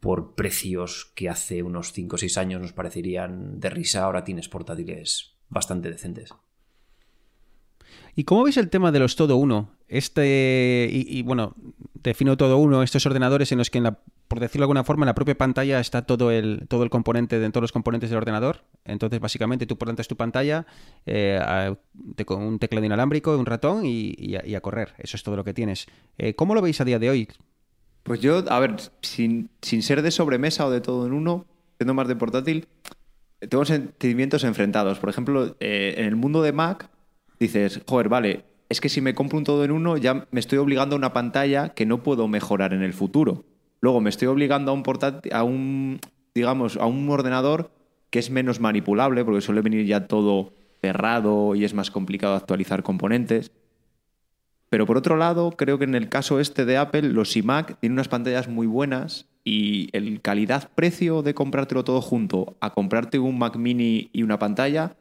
[0.00, 4.48] por precios que hace unos 5 o 6 años nos parecerían de risa, ahora tienes
[4.48, 6.34] portátiles bastante decentes.
[8.14, 9.74] ¿Y cómo veis el tema de los todo uno?
[9.88, 11.54] Este, y, y, bueno,
[11.94, 15.04] defino todo uno, estos ordenadores en los que, en la, por decirlo de alguna forma,
[15.04, 18.18] en la propia pantalla está todo el, todo el componente, de todos los componentes del
[18.18, 18.64] ordenador.
[18.84, 20.66] Entonces, básicamente, tú plantas tu pantalla
[21.06, 21.74] eh,
[22.26, 24.94] con un teclado inalámbrico, un ratón y, y a, y a correr.
[24.98, 25.86] Eso es todo lo que tienes.
[26.18, 27.28] Eh, ¿Cómo lo veis a día de hoy?
[28.02, 31.46] Pues yo, a ver, sin, sin ser de sobremesa o de todo en uno,
[31.78, 32.68] siendo más de portátil,
[33.48, 34.98] tengo sentimientos enfrentados.
[34.98, 36.90] Por ejemplo, eh, en el mundo de Mac,
[37.40, 40.58] dices, joder, vale, es que si me compro un todo en uno, ya me estoy
[40.58, 43.44] obligando a una pantalla que no puedo mejorar en el futuro.
[43.80, 46.00] Luego me estoy obligando a un portátil, a un,
[46.34, 47.70] digamos, a un ordenador
[48.10, 52.82] que es menos manipulable, porque suele venir ya todo cerrado y es más complicado actualizar
[52.82, 53.52] componentes.
[54.70, 57.94] Pero por otro lado, creo que en el caso este de Apple, los iMac tienen
[57.94, 63.56] unas pantallas muy buenas y el calidad-precio de comprártelo todo junto a comprarte un Mac
[63.56, 64.96] mini y una pantalla,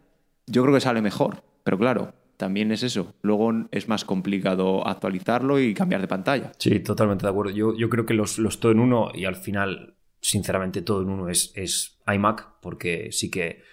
[0.45, 1.43] yo creo que sale mejor.
[1.63, 3.15] Pero claro, también es eso.
[3.21, 6.51] Luego es más complicado actualizarlo y cambiar de pantalla.
[6.57, 7.51] Sí, totalmente de acuerdo.
[7.51, 11.09] Yo, yo creo que los, los todo en uno, y al final, sinceramente, todo en
[11.09, 13.63] uno es, es iMac, porque sí que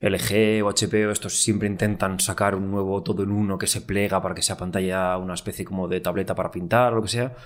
[0.00, 3.82] LG o HP o estos siempre intentan sacar un nuevo todo en uno que se
[3.82, 7.08] plega para que sea pantalla una especie como de tableta para pintar o lo que
[7.08, 7.36] sea.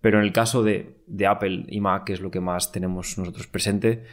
[0.00, 3.16] Pero en el caso de, de Apple y Mac, que es lo que más tenemos
[3.16, 4.04] nosotros presente,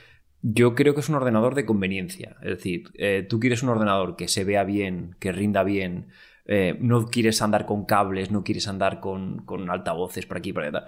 [0.41, 2.37] yo creo que es un ordenador de conveniencia.
[2.41, 6.07] Es decir, eh, tú quieres un ordenador que se vea bien, que rinda bien,
[6.45, 10.53] eh, no quieres andar con cables, no quieres andar con, con altavoces por aquí y
[10.53, 10.87] por allá.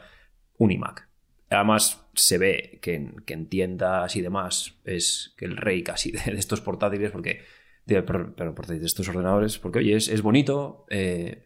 [0.58, 1.08] Un iMac.
[1.50, 6.62] Además, se ve que que en tiendas y demás es el rey casi de, estos
[6.62, 7.42] portátiles, porque.
[7.86, 10.86] Pero portátiles, de estos ordenadores, porque oye, es, es bonito.
[10.90, 11.44] eh,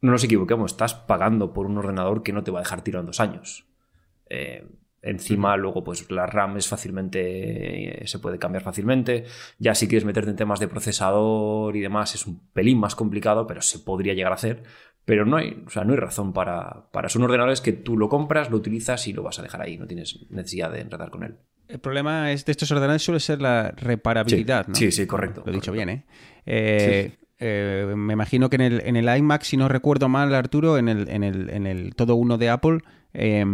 [0.00, 3.00] no nos equivoquemos, estás pagando por un ordenador que no te va a dejar tirado
[3.00, 3.66] en dos años.
[4.30, 4.66] Eh,
[5.02, 8.02] encima, luego, pues la RAM es fácilmente.
[8.02, 9.24] eh, se puede cambiar fácilmente.
[9.58, 13.46] Ya si quieres meterte en temas de procesador y demás, es un pelín más complicado,
[13.46, 14.62] pero se podría llegar a hacer.
[15.04, 17.08] Pero no hay, o sea, no hay razón para, para.
[17.08, 19.78] Son ordenadores que tú lo compras, lo utilizas y lo vas a dejar ahí.
[19.78, 21.36] No tienes necesidad de enredar con él.
[21.66, 24.74] El problema es de estos ordenadores suele ser la reparabilidad, Sí, ¿no?
[24.74, 26.04] sí, sí, correcto, Lo he dicho bien, ¿eh?
[26.46, 30.76] Eh, eh, me imagino que en el, en el iMac, si no recuerdo mal, Arturo,
[30.78, 32.78] en el, en el, en el todo uno de Apple,
[33.12, 33.44] eh,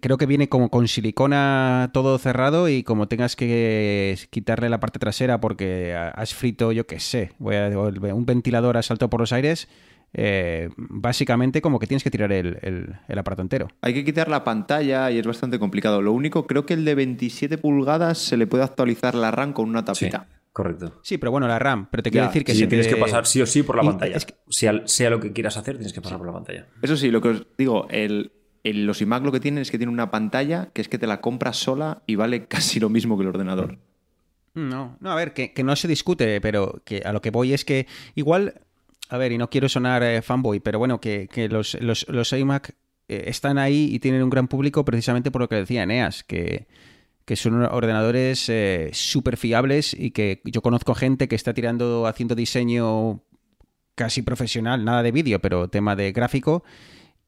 [0.00, 4.98] creo que viene como con silicona todo cerrado y como tengas que quitarle la parte
[4.98, 7.68] trasera porque has frito, yo qué sé, voy a-
[8.14, 9.68] un ventilador ha saltado por los aires,
[10.14, 13.68] eh, básicamente como que tienes que tirar el, el- el aparato entero.
[13.80, 16.02] Hay que quitar la pantalla y es bastante complicado.
[16.02, 19.68] Lo único, creo que el de 27 pulgadas se le puede actualizar la RAM con
[19.70, 20.28] una Sí, tapita.
[20.52, 21.00] correcto.
[21.02, 23.00] Sí, pero bueno, la RAM, pero te quiero decir que Sí, se tienes te- que
[23.00, 24.16] pasar sí o sí por la Y- pantalla.
[24.18, 26.66] es que- sea, sea lo que quieras hacer, tienes que pasar por la pantalla.
[26.82, 28.32] Eso sí, lo que os digo, el,
[28.64, 31.06] el- los iMac lo que tienen es que tienen una pantalla que es que te
[31.06, 33.78] la compras sola y vale casi lo mismo que el ordenador.
[34.54, 37.54] No, no, a ver, que, que no se discute, pero que a lo que voy
[37.54, 38.60] es que igual,
[39.08, 42.32] a ver, y no quiero sonar eh, fanboy, pero bueno, que, que los, los, los
[42.34, 42.74] iMac
[43.08, 46.66] eh, están ahí y tienen un gran público precisamente por lo que decía Eneas, que,
[47.24, 52.34] que son ordenadores eh, súper fiables y que yo conozco gente que está tirando, haciendo
[52.34, 53.22] diseño
[53.94, 56.62] casi profesional, nada de vídeo, pero tema de gráfico,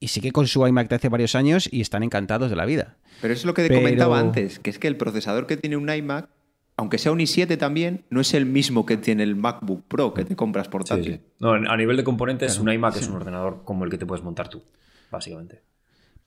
[0.04, 2.96] y sigue con su iMac de hace varios años y están encantados de la vida.
[3.22, 5.78] Pero es lo que te Pero- comentaba antes, que es que el procesador que tiene
[5.78, 6.28] un iMac,
[6.76, 10.24] aunque sea un i7 también, no es el mismo que tiene el MacBook Pro que
[10.26, 11.12] te compras Sí, portátil.
[11.14, 11.20] sí.
[11.40, 14.22] No, a nivel de componentes, un iMac es un ordenador como el que te puedes
[14.22, 14.62] montar tú,
[15.10, 15.62] básicamente.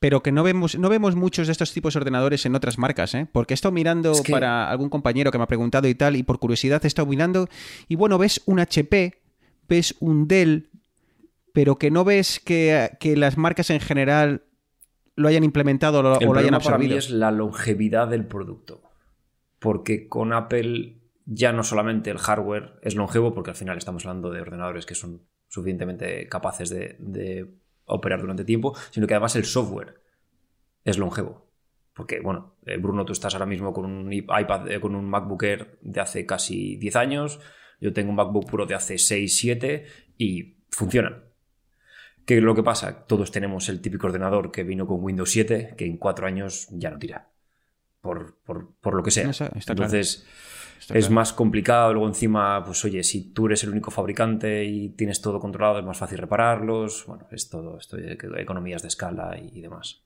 [0.00, 3.14] pero que no vemos, no vemos muchos de estos tipos de ordenadores en otras marcas,
[3.14, 3.26] ¿eh?
[3.30, 6.16] Porque he estado mirando Es que- para algún compañero que me ha preguntado y tal,
[6.16, 7.48] y por curiosidad he estado mirando,
[7.88, 9.20] y bueno, ves un HP,
[9.68, 10.68] ves un Dell,
[11.58, 14.44] pero que no ves que, que las marcas en general
[15.16, 16.98] lo hayan implementado o lo, El o lo hayan problema para mí absorbido.
[16.98, 18.80] es la longevidad del producto.
[19.58, 24.30] Porque con Apple ya no solamente el hardware es longevo, porque al final estamos hablando
[24.30, 27.52] de ordenadores que son suficientemente capaces de, de
[27.86, 30.00] operar durante tiempo, sino que además el software
[30.84, 31.50] es longevo.
[31.92, 35.42] Porque, bueno, eh, Bruno, tú estás ahora mismo con un iPad, eh, con un MacBook
[35.42, 37.40] Air de hace casi 10 años,
[37.80, 39.86] yo tengo un MacBook Pro de hace 6, 7
[40.18, 41.27] y funcionan.
[42.28, 43.06] ¿Qué es lo que pasa?
[43.06, 46.90] Todos tenemos el típico ordenador que vino con Windows 7, que en cuatro años ya
[46.90, 47.30] no tira.
[48.02, 49.30] Por, por- por lo que sea.
[49.30, 49.86] Está- está claro.
[49.86, 50.26] Entonces,
[50.78, 51.14] Está es claro.
[51.14, 51.94] más complicado.
[51.94, 55.86] Luego, encima, pues oye, si tú eres el único fabricante y tienes todo controlado, es
[55.86, 57.06] más fácil repararlos.
[57.06, 60.02] Bueno, es todo esto de economías de escala y, y demás.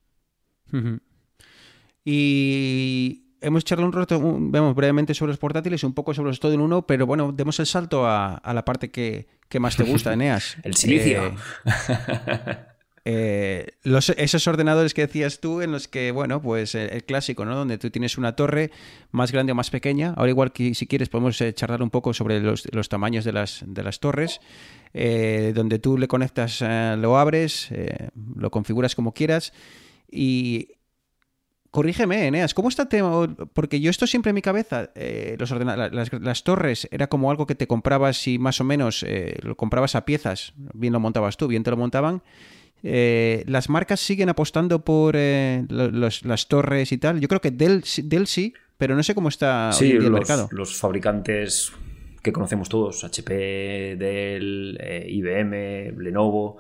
[2.04, 6.52] Y hemos charlado un rato, vemos brevemente sobre los portátiles, un poco sobre los todo
[6.52, 9.82] en uno, pero bueno, demos el salto a, a la parte que, que más te
[9.84, 10.56] gusta, Eneas.
[10.64, 11.26] El silicio.
[11.26, 11.34] Eh,
[13.04, 17.44] eh, los- esos ordenadores que decías tú, en los que, bueno, pues el, el clásico,
[17.44, 17.54] ¿no?
[17.56, 18.70] Donde tú tienes una torre
[19.10, 20.14] más grande o más pequeña.
[20.16, 23.32] Ahora, igual que si quieres, podemos eh, charlar un poco sobre los, los tamaños de
[23.32, 24.40] las, de las torres.
[24.94, 29.52] eh, donde tú le conectas, eh, lo abres, eh, lo configuras como quieras.
[30.10, 30.68] Y
[31.72, 33.35] corrígeme, Eneas, ¿cómo está el tema?
[33.54, 37.46] Porque yo esto siempre en mi cabeza, eh, los las, las torres era como algo
[37.46, 41.37] que te comprabas y más o menos eh, lo comprabas a piezas, bien lo montabas
[41.37, 42.22] tú, bien te lo montaban.
[42.85, 47.20] Eh, las marcas siguen apostando por los- las torres y tal.
[47.20, 49.98] Yo creo que Dell, sí- Dell sí, pero no sé cómo está hoy Sí, en
[49.98, 50.48] día el mercado.
[50.52, 51.72] los fabricantes
[52.22, 56.58] que conocemos todos, HP, Dell, IBM, Lenovo,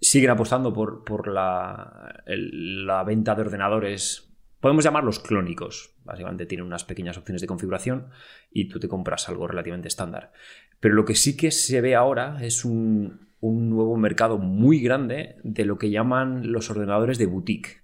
[0.00, 4.31] siguen apostando por, por la, el- la venta de ordenadores,
[4.62, 5.94] podemos llamarlos clónicos.
[6.04, 8.08] Básicamente tienen unas pequeñas opciones de configuración
[8.50, 10.32] y tú te compras algo relativamente estándar.
[10.80, 15.36] Pero lo que sí que se ve ahora es un, un nuevo mercado muy grande
[15.42, 17.82] de lo que llaman los ordenadores de boutique.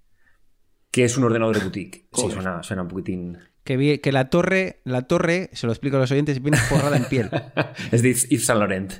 [0.89, 2.07] ¿Qué es un ordenador de boutique?
[2.13, 5.99] Sí, suena, suena un poquitín Que, que la torre, la torre, se lo explico a
[5.99, 7.29] los oyentes, viene forrada en piel.
[7.91, 8.93] es de Yves Saint Laurent.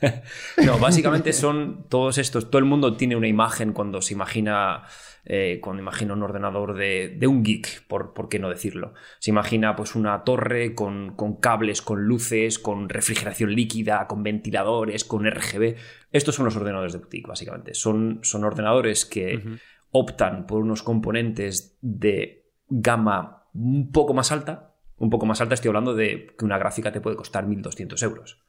[0.64, 2.48] no, básicamente son todos estos.
[2.48, 4.84] Todo el mundo tiene una imagen cuando se imagina.
[5.30, 8.94] Eh, cuando imagina un ordenador de, de un geek, por, por qué no decirlo.
[9.18, 15.04] Se imagina pues una torre con, con cables, con luces, con refrigeración líquida, con ventiladores,
[15.04, 15.76] con RGB.
[16.12, 17.74] Estos son los ordenadores de boutique, básicamente.
[17.74, 19.58] Son, son ordenadores que
[19.90, 24.76] optan por unos componentes de gama un poco más alta.
[24.96, 28.42] Un poco más alta, estoy hablando de que una gráfica te puede costar 1.200 euros.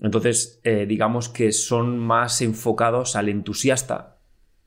[0.00, 4.13] Entonces, eh, digamos que son más enfocados al entusiasta,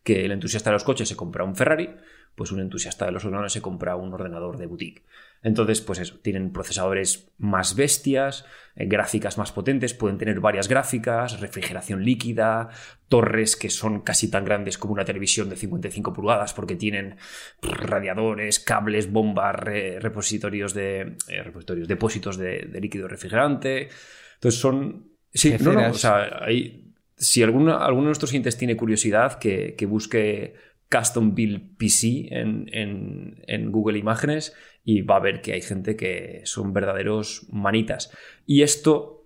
[0.07, 1.89] que el entusiasta de los coches se compra un Ferrari,
[2.33, 5.03] pues un entusiasta de los ordenadores se compra un ordenador de boutique.
[5.43, 8.45] Entonces, pues eso, tienen procesadores más bestias,
[8.77, 12.69] eh, gráficas más potentes, pueden tener varias gráficas, refrigeración líquida,
[13.09, 17.17] torres que son casi tan grandes como una televisión de 55 pulgadas porque tienen
[17.61, 23.89] radiadores, cables, bombas, re- repositorios de eh, repositorios, depósitos de, de líquido refrigerante.
[24.35, 26.86] Entonces son sí, no, no, o sea, hay,
[27.17, 30.55] si alguno, alguno de nuestros clientes tiene curiosidad, que, que busque
[30.89, 34.55] Custom Build PC en, en- en Google Imágenes
[34.85, 38.11] y va a ver que hay gente que son verdaderos manitas.
[38.45, 39.25] Y esto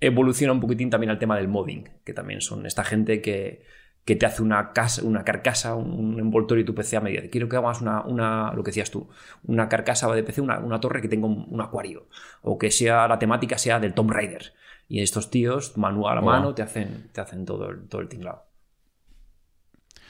[0.00, 3.64] evoluciona un poquitín también al tema del modding, que también son esta gente que,
[4.04, 7.22] que te hace una, casa, una carcasa, un envoltorio de tu PC a medida.
[7.30, 9.08] Quiero que hagas una, una, lo que decías tú,
[9.44, 12.06] una carcasa de PC, una, una torre que tenga un, acuario.
[12.42, 14.52] O que sea la temática sea del Tomb Raider.
[14.88, 18.44] Y estos tíos, manual a mano, te hacen, te hacen todo el, todo el tinglado.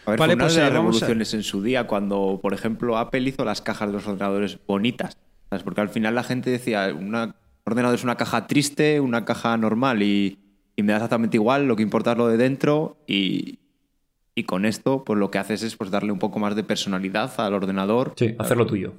[0.06, 3.28] A ver, vale, una pues de las revoluciones en su día cuando, por ejemplo, Apple
[3.28, 5.18] hizo las cajas de los ordenadores bonitas.
[5.64, 10.02] Porque al final la gente decía, una ordenador es una caja triste, una caja normal
[10.02, 10.38] y,
[10.76, 13.58] me da exactamente igual, lo que importa es lo de dentro y,
[14.46, 17.54] con esto pues lo que haces es pues darle un poco más de personalidad al
[17.54, 18.14] ordenador.
[18.16, 18.94] Sí, hacerlo tuyo.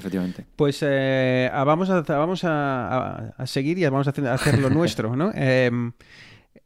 [0.00, 0.46] Efectivamente.
[0.56, 5.30] Pues eh, vamos, a, vamos a, seguir y vamos a hacer, lo nuestro, ¿no?
[5.34, 5.92] Em,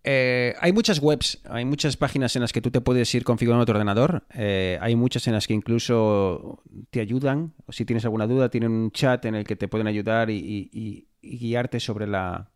[0.05, 3.67] eh, hay muchas webs, hay muchas páginas en las que tú te puedes ir configurando
[3.67, 4.25] tu ordenador.
[4.35, 7.55] Eh, hay muchas en las que incluso te ayudan.
[7.67, 11.09] O si tienes alguna duda, tienen un chat en el que te pueden ayudar y,
[11.21, 12.51] guiarte sobre la.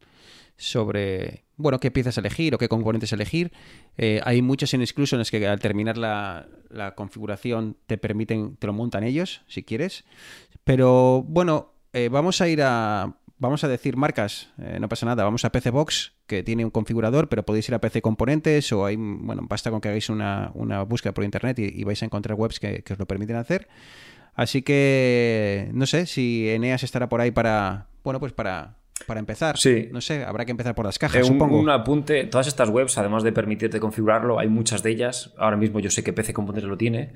[0.58, 1.44] Sobre.
[1.56, 3.52] bueno, qué piezas elegir o qué componentes elegir.
[3.96, 4.74] Eh, hay muchas
[5.14, 9.62] en las que al terminar la, la configuración te permiten, te lo montan ellos, si
[9.62, 10.04] quieres.
[10.64, 11.72] Pero bueno,
[12.10, 15.70] vamos a ir a vamos a decir marcas, eh, no pasa nada, vamos a PC
[15.70, 19.70] Box, que tiene un configurador, pero podéis ir a PC Componentes o hay, bueno, basta
[19.70, 20.52] con que hagáis una,
[20.86, 23.68] búsqueda por internet y, vais a encontrar webs que, os lo permiten hacer.
[24.34, 29.56] Así que no sé si Eneas estará por ahí para, bueno, pues para, para empezar.
[29.58, 29.88] Sí.
[29.92, 31.58] No sé, habrá que empezar por las cajas, eh, supongo.
[31.58, 35.34] Un apunte, todas estas webs, además de permitirte configurarlo, hay muchas de ellas.
[35.38, 37.12] Ahora mismo yo sé que PC Componentes lo tiene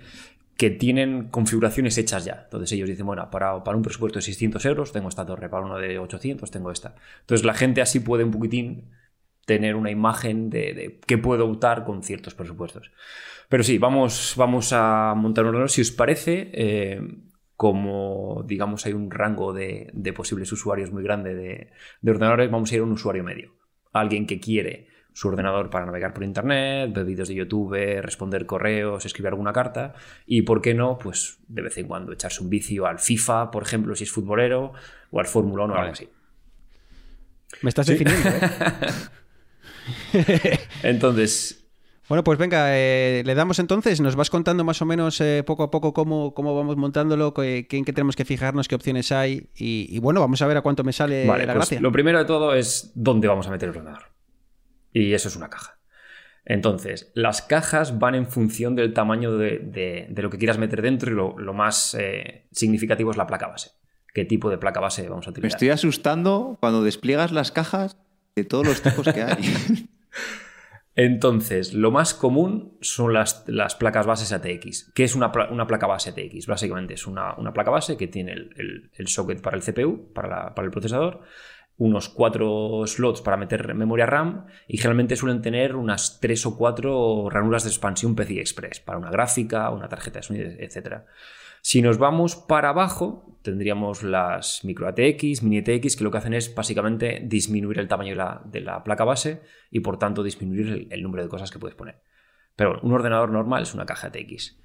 [0.57, 2.43] que tienen configuraciones hechas ya.
[2.45, 5.65] Entonces ellos dicen, bueno, para, para un presupuesto de 600 euros tengo esta torre, para
[5.65, 6.95] uno de 800 tengo esta.
[7.21, 8.91] Entonces la gente así puede un poquitín
[9.45, 12.93] tener una imagen de, de qué puedo optar con ciertos presupuestos.
[13.49, 15.71] Pero sí, vamos, vamos a montar un ordenador.
[15.71, 17.03] Si os parece, eh,
[17.63, 22.73] como digamos hay un rango de, de posibles usuarios muy grande de, de ordenadores, vamos
[22.73, 23.55] a ir a un usuario medio.
[23.93, 29.07] Alguien que quiere su ordenador para navegar por internet, ver vídeos de YouTube, responder correos,
[29.07, 29.95] escribir alguna carta
[30.27, 30.99] y, ¿por qué no?
[30.99, 34.73] Pues de vez en cuando echarse un vicio al FIFA, por ejemplo, si es futbolero,
[35.13, 36.09] o al Fórmula 1 o algo así.
[37.61, 38.41] Me estás definiendo, ¿eh?
[40.83, 41.62] Entonces...
[42.09, 45.63] Bueno, pues venga, eh, le damos entonces, nos vas contando más o menos eh, poco
[45.63, 49.49] a poco cómo, cómo vamos montándolo, qué, en qué tenemos que fijarnos, qué opciones hay
[49.55, 51.81] y, bueno, vamos a ver a cuánto me sale la pues gracia.
[51.81, 54.05] Lo primero de todo es dónde vamos a meter el ordenador.
[54.93, 55.79] Y eso es una caja.
[56.45, 61.15] Entonces, las cajas van en función del tamaño de, lo que quieras meter dentro y
[61.15, 63.71] lo, más eh, significativo es la placa base.
[64.13, 65.53] ¿Qué tipo de placa base vamos a utilizar?
[65.53, 67.97] Me estoy asustando cuando despliegas las cajas
[68.35, 69.89] de todos los tipos que hay.
[70.95, 74.93] Entonces, lo más común son las, las placas bases ATX.
[74.95, 76.47] ¿Qué es una, placa base ATX?
[76.47, 80.71] Básicamente es una, placa base que tiene el, socket para el CPU, para, para el
[80.71, 81.23] procesador,
[81.79, 87.29] unos cuatro slots para meter memoria RAM y generalmente suelen tener unas tres o cuatro
[87.31, 91.05] ranuras de expansión PCI Express para una gráfica, una tarjeta de sonido, etc.
[91.65, 96.35] Si nos vamos para abajo, tendríamos las micro ATX, mini ATX, que lo que hacen
[96.35, 101.23] es básicamente disminuir el tamaño de la, placa base y por tanto disminuir el, número
[101.23, 102.03] de cosas que puedes poner.
[102.57, 104.59] Pero un ordenador normal es una caja ATX.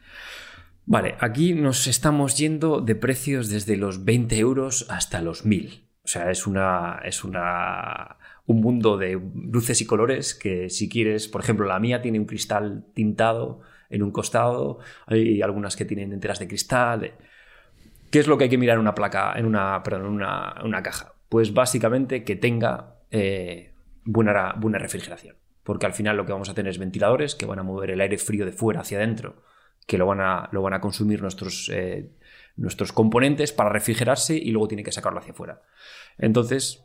[0.86, 5.88] Vale, aquí nos estamos yendo de precios desde los 20 euros hasta los 1000.
[6.04, 7.02] O sea, es una.
[7.06, 8.18] es una.
[8.48, 12.26] un mundo de luces y colores que si quieres, por ejemplo, la mía tiene un
[12.26, 17.14] cristal tintado en un costado, hay algunas que tienen enteras de cristal.
[18.10, 20.12] ¿Qué es lo que hay que mirar en una placa, en una, perdón, en
[20.66, 21.14] una, caja?
[21.30, 23.72] Pues básicamente que tenga eh,
[24.06, 25.36] buena, buena refrigeración.
[25.64, 28.00] Porque al final lo que vamos a tener es ventiladores que van a mover el
[28.00, 29.44] aire frío de fuera hacia adentro,
[29.86, 32.10] que lo van a, lo van a consumir nuestros eh,
[32.58, 35.62] nuestros componentes para refrigerarse y luego tiene que sacarlo hacia afuera.
[36.18, 36.84] Entonces...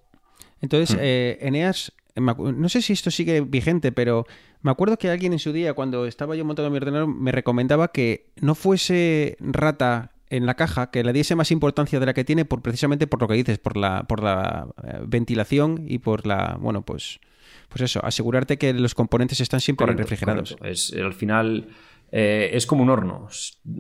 [0.61, 1.01] Entonces, hmm.
[1.03, 4.27] eh, Eneas, no sé si esto sigue vigente, pero
[4.61, 7.89] me acuerdo que alguien en su día, cuando estaba yo montando mi ordenador, me recomendaba
[7.89, 12.25] que no fuese rata en la caja, que le diese más importancia de la que
[12.25, 16.27] tiene por precisamente por lo que dices, por la, por la eh, ventilación y por
[16.27, 17.21] la, bueno, pues,
[17.69, 20.57] pues eso, asegurarte que los componentes están siempre refrigerados.
[20.63, 21.69] Es, al final
[22.11, 23.29] eh, es como un horno.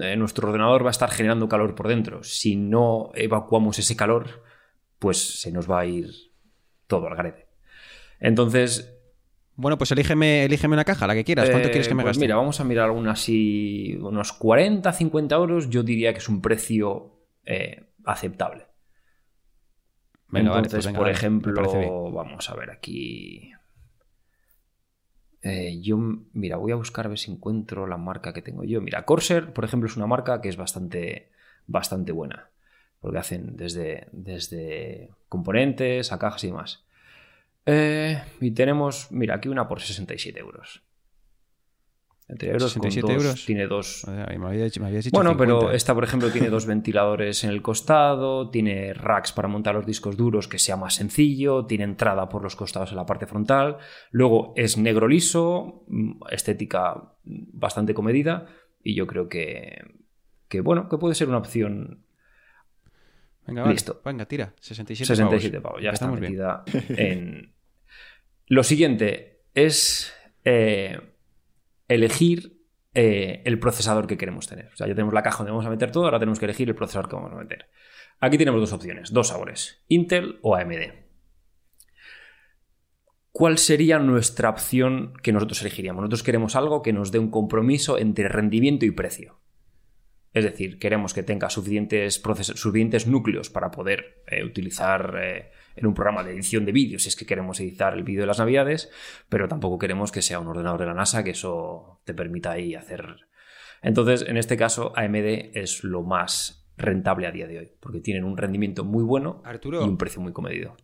[0.00, 2.22] Eh, nuestro ordenador va a estar generando calor por dentro.
[2.22, 4.42] Si no evacuamos ese calor,
[4.98, 6.10] pues se nos va a ir
[6.86, 7.51] todo al garete.
[8.22, 8.96] Entonces.
[9.54, 11.50] Bueno, pues elígeme, elígeme una caja, la que quieras.
[11.50, 12.24] ¿Cuánto quieres que me pues gaste?
[12.24, 13.98] Mira, vamos a mirar alguna así.
[14.00, 15.68] Unos 40, 50 euros.
[15.68, 18.66] Yo diría que es un precio eh, aceptable.
[20.32, 23.52] Entonces, pues por ejemplo, vamos a ver aquí.
[25.42, 25.98] Eh, yo,
[26.32, 28.80] mira, voy a buscar a ver si encuentro la marca que tengo yo.
[28.80, 31.32] Mira, Corsair, por ejemplo, es una marca que es bastante,
[31.66, 32.48] bastante buena.
[33.00, 36.86] Porque hacen desde, desde componentes a cajas y demás.
[37.66, 40.82] Eh, y tenemos, mira, aquí una por 67 euros.
[42.28, 43.44] Entre euros, con 67 dos- euros.
[43.46, 44.04] Tiene dos.
[44.04, 45.36] O sea, me habías, me habías dicho Bueno, 50.
[45.60, 49.84] pero esta, por ejemplo, tiene dos ventiladores en el costado, tiene racks para montar los
[49.84, 53.76] discos duros que sea más sencillo, tiene entrada por los costados en la parte frontal,
[54.12, 58.46] luego es negro liso, mm, estética bastante comedida
[58.82, 59.76] y yo creo que,
[60.48, 62.06] que bueno, que puede ser una opción
[63.46, 63.74] Venga, vale.
[63.74, 64.00] listo.
[64.04, 64.54] Venga, tira.
[64.60, 65.62] 67 67 pavos.
[65.62, 66.32] pavos, ya está Empezamos bien.
[66.32, 66.64] metida
[67.02, 67.52] en...
[68.46, 70.12] Lo siguiente es
[70.44, 71.00] eh,
[71.88, 72.60] elegir
[72.94, 74.66] eh, el procesador que queremos tener.
[74.72, 76.68] O sea, ya tenemos la caja donde vamos a meter todo, ahora tenemos que elegir
[76.68, 77.68] el procesador que vamos a meter.
[78.20, 80.92] Aquí tenemos dos opciones, dos sabores, Intel o AMD.
[83.32, 86.02] ¿Cuál sería nuestra opción que nosotros elegiríamos?
[86.02, 89.40] Nosotros queremos algo que nos dé un compromiso entre rendimiento y precio.
[90.34, 96.24] Es decir, queremos que tenga suficientes, núcleos para poder eh, utilizar eh, en un programa
[96.24, 98.90] de edición de vídeos, si es que queremos editar el vídeo de las navidades,
[99.28, 102.74] pero tampoco queremos que sea un ordenador de la NASA, que eso te permita ahí
[102.74, 103.16] hacer...
[103.82, 108.24] Entonces, en este caso, AMD es lo más rentable a día de hoy, porque tienen
[108.24, 109.84] un rendimiento muy bueno Arturo.
[109.84, 110.76] y un precio muy comedido.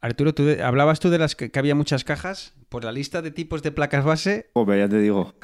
[0.00, 2.54] Arturo, tú de- hablabas tú de las que, que había muchas cajas.
[2.68, 5.34] Por la lista de tipos de placas base, Joder, ya te digo.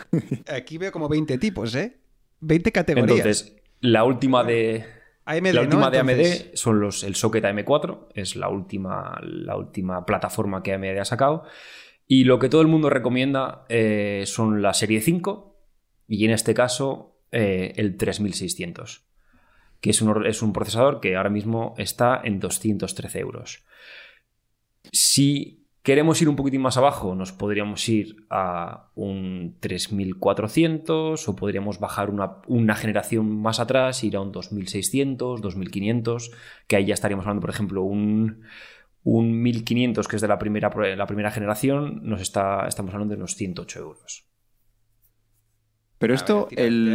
[0.48, 1.98] aquí veo como 20 tipos, ¿eh?
[2.42, 3.18] 20 categorías.
[3.18, 4.84] Entonces, la última de,
[5.24, 5.60] AMD, la ¿no?
[5.62, 10.62] última de Entonces, AMD son los, el socket AM4, es la última, la última plataforma
[10.62, 11.44] que AMD ha sacado.
[12.06, 15.56] Y lo que todo el mundo recomienda eh, son la serie 5
[16.08, 19.06] y en este caso eh, el 3600,
[19.80, 23.64] que es un, es un procesador que ahora mismo está en 213 euros.
[24.90, 31.80] Si queremos ir un poquitín más abajo, nos podríamos ir a un 3400 o podríamos
[31.80, 36.30] bajar una, una generación más atrás, ir a un 2600, 2500,
[36.68, 38.42] que ahí ya estaríamos hablando, por ejemplo, un,
[39.02, 43.14] un 1500 que es de la primera, pro- la primera generación, nos está, estamos hablando
[43.14, 44.26] de unos 108 euros.
[45.98, 46.86] Pero a esto, ver, tira, el,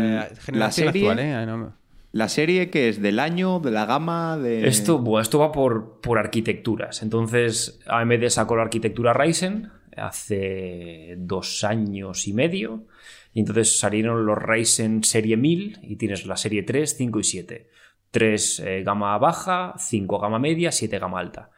[0.60, 1.46] la serie, actual, ¿eh?
[1.46, 1.78] No-
[2.18, 4.68] la serie que es del año, de la gama, de...
[4.68, 7.04] Esto, bueno, esto va por, por arquitecturas.
[7.04, 12.88] Entonces, AMD sacó la arquitectura Ryzen hace dos años y medio.
[13.34, 17.70] Y entonces salieron los Ryzen serie 1000 y tienes la serie 3, 5 y 7.
[18.10, 21.52] 3 eh, gama baja, 5 gama media, 7 gama alta.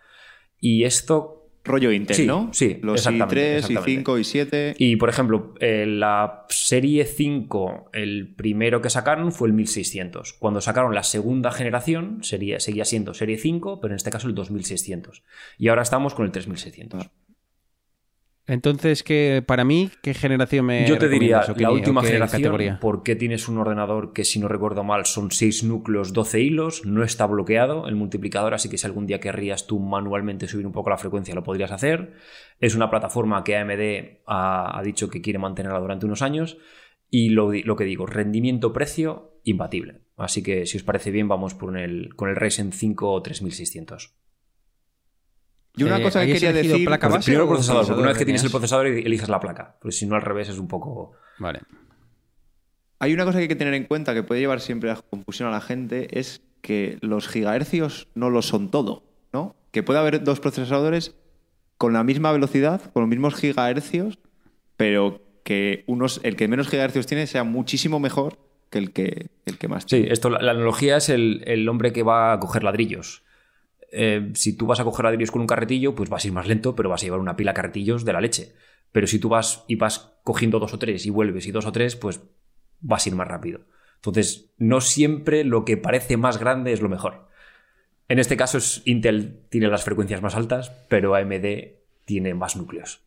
[0.59, 2.49] Y esto Rollo Intel, Sí, ¿no?
[2.53, 4.03] sí, Los exactamente, i3, exactamente.
[4.03, 4.75] i5, i7...
[4.77, 10.33] Y por ejemplo, eh, la serie 5, el primero que sacaron fue el 1600.
[10.33, 14.35] Cuando sacaron la segunda generación, sería, seguía siendo serie 5, pero en este caso el
[14.35, 15.23] 2600.
[15.57, 17.09] Y ahora estamos con el 3600.
[18.49, 22.79] Entonces, ¿qué, para mí, ¿qué generación me Yo te diría, qué la última generación, categoría?
[22.81, 27.03] porque tienes un ordenador que, si no recuerdo mal, son 6 núcleos, 12 hilos, no
[27.03, 30.89] está bloqueado el multiplicador, así que si algún día querrías tú manualmente subir un poco
[30.89, 32.13] la frecuencia, lo podrías hacer.
[32.59, 36.57] Es una plataforma que AMD ha, ha dicho que quiere mantenerla durante unos años.
[37.11, 40.01] Y lo, lo que digo, rendimiento-precio, imbatible.
[40.17, 44.18] Así que, si os parece bien, vamos por el, con el Ryzen 5 3600.
[45.75, 46.85] Y una Eh, cosa que ¿ahí has quería decir...
[46.85, 49.39] placa Pues base primero el procesador, porque una vez que tienes el procesador, eliges la
[49.39, 49.75] placa.
[49.79, 51.13] Porque si no, al revés, es un poco.
[51.37, 51.59] Vale.
[52.99, 55.47] Hay una cosa que hay que tener en cuenta que puede llevar siempre a confusión
[55.47, 59.55] a la gente, es que los gigahercios no lo son todo, ¿no?
[59.71, 61.15] Que puede haber dos procesadores
[61.77, 64.19] con la misma velocidad, con los mismos gigahercios,
[64.75, 68.37] pero que unos, el que menos gigahercios tiene sea muchísimo mejor
[68.69, 70.11] que el que, el que más Sí, tiene.
[70.11, 73.23] esto, la, la analogía es el, el hombre que va a coger ladrillos.
[73.91, 76.47] Eh, si tú vas a coger ladrillos con un carretillo, pues vas a ir más
[76.47, 78.53] lento, pero vas a llevar una pila de carretillos de la leche.
[78.91, 81.71] Pero si tú vas y vas cogiendo dos o tres y vuelves y dos o
[81.71, 82.21] tres, pues
[82.81, 83.61] vas a ir más rápido.
[83.95, 87.27] Entonces, no siempre lo que parece más grande es lo mejor.
[88.07, 91.45] En este caso, es, Intel tiene las frecuencias más altas, pero AMD
[92.05, 93.01] tiene más núcleos.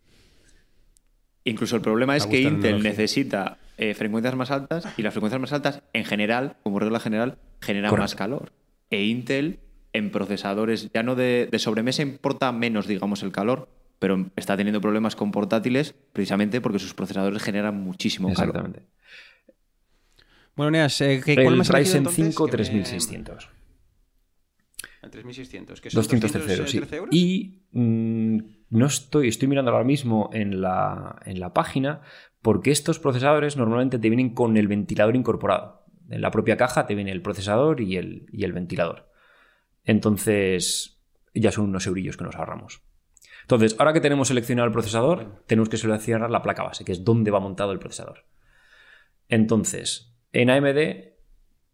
[1.44, 5.52] Incluso el problema es que Intel necesita eh, frecuencias más altas y las frecuencias más
[5.52, 8.04] altas, en general, como regla general, generan Correcto.
[8.04, 8.52] más calor.
[8.90, 9.58] E Intel,
[9.92, 13.68] en procesadores, ya no de, de sobremesa, importa menos, digamos, el calor,
[13.98, 18.56] pero está teniendo problemas con portátiles precisamente porque sus procesadores generan muchísimo calor.
[18.56, 18.86] Exactamente.
[20.56, 22.24] Bueno, Neas, eh, ¿qué- ¿cuál El más Ryzen entonces?
[22.26, 23.48] 5 Que me- 3600.
[25.02, 26.56] El 3600, que son 213 sí.
[26.78, 27.14] 213 euros.
[27.14, 28.38] Y mm,
[28.70, 32.02] no estoy, estoy mirando ahora mismo en la, en la página
[32.40, 35.84] porque estos procesadores normalmente te vienen con el ventilador incorporado.
[36.08, 39.08] En la propia caja te viene el procesador y el, y el ventilador.
[39.84, 41.00] Entonces
[41.34, 42.82] ya son unos eurillos que nos ahorramos.
[43.42, 47.04] Entonces, ahora que tenemos seleccionado el procesador, tenemos que seleccionar la placa base, que es
[47.04, 48.24] donde va montado el procesador.
[49.28, 51.12] Entonces, en AMD,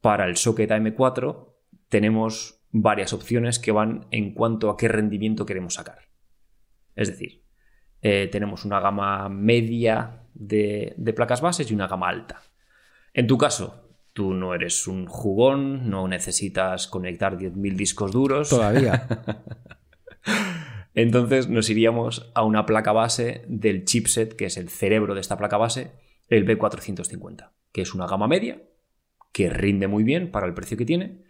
[0.00, 1.54] para el socket AM4,
[1.88, 6.08] tenemos varias opciones que van en cuanto a qué rendimiento queremos sacar.
[6.94, 7.44] Es decir,
[8.00, 12.42] eh, tenemos una gama media de, de placas bases y una gama alta.
[13.12, 13.87] En tu caso,
[14.18, 18.48] tú no eres un jugón, no necesitas conectar 10.000 discos duros.
[18.48, 19.06] Todavía.
[20.94, 25.38] Entonces nos iríamos a una placa base del chipset, que es el cerebro de esta
[25.38, 25.92] placa base,
[26.26, 28.60] el B450, que es una gama media,
[29.30, 31.22] que rinde muy bien para el precio que tiene.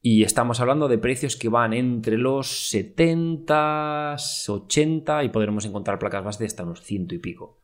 [0.00, 4.16] Y estamos hablando de precios que van entre los 70,
[4.48, 7.62] 80 y podremos encontrar placas base de hasta unos ciento y pico.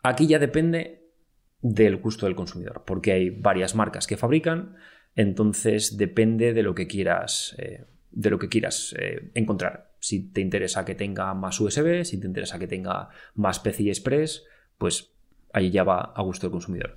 [0.00, 0.99] Aquí ya depende
[1.62, 4.76] del gusto del consumidor, porque hay varias marcas que fabrican,
[5.16, 9.90] entonces depende de lo que quieras, eh, de lo que quieras eh, encontrar.
[10.00, 14.44] Si te interesa que tenga más USB, si te interesa que tenga más PCI Express,
[14.78, 15.12] pues
[15.52, 16.96] ahí ya va a gusto del consumidor.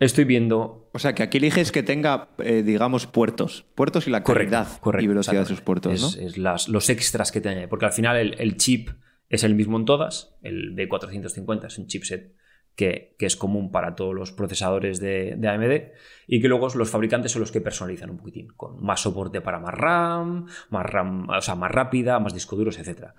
[0.00, 0.90] Estoy viendo.
[0.92, 3.64] O sea, que aquí eliges que tenga, eh, digamos, puertos.
[3.76, 4.66] Puertos y la calidad
[5.04, 6.26] y velocidad de sus puertos, es, ¿no?
[6.26, 7.68] es las- los extras que tiene.
[7.68, 8.90] Porque al final el, el chip
[9.28, 10.34] es el mismo en todas.
[10.42, 12.34] El B450 es un chipset
[12.76, 15.92] que, que es común para todos los procesadores de, de AMD.
[16.26, 18.48] Y que luego los fabricantes son los que personalizan un poquitín.
[18.56, 22.78] Con más soporte para más RAM, más RAM, o sea, más rápida, más discos duros,
[22.78, 23.14] etcétera.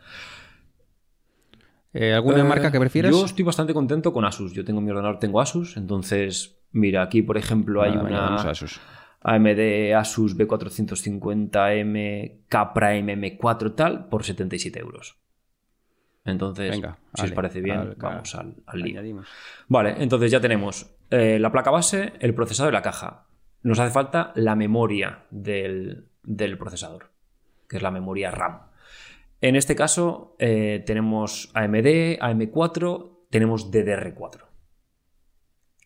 [1.93, 3.11] Eh, ¿Alguna Eh, marca que prefieras?
[3.11, 4.53] Yo estoy bastante contento con Asus.
[4.53, 5.77] Yo tengo mi ordenador, tengo Asus.
[5.77, 8.81] Entonces, mira, aquí por ejemplo hay Ah, una Asus.
[9.21, 15.17] AMD Asus B450M K-Prime M4 tal por 77 euros.
[16.25, 18.99] Entonces, Venga, si ale, os parece bien, al- vamos al, al lío.
[18.99, 19.27] Añadimos.
[19.67, 23.27] Vale, entonces ya tenemos eh, la placa base, el procesador y la caja.
[23.61, 27.11] Nos hace falta la memoria del, del procesador,
[27.69, 28.61] que es la memoria RAM.
[29.41, 34.41] En este caso eh, tenemos AMD, AM4, tenemos DDR4,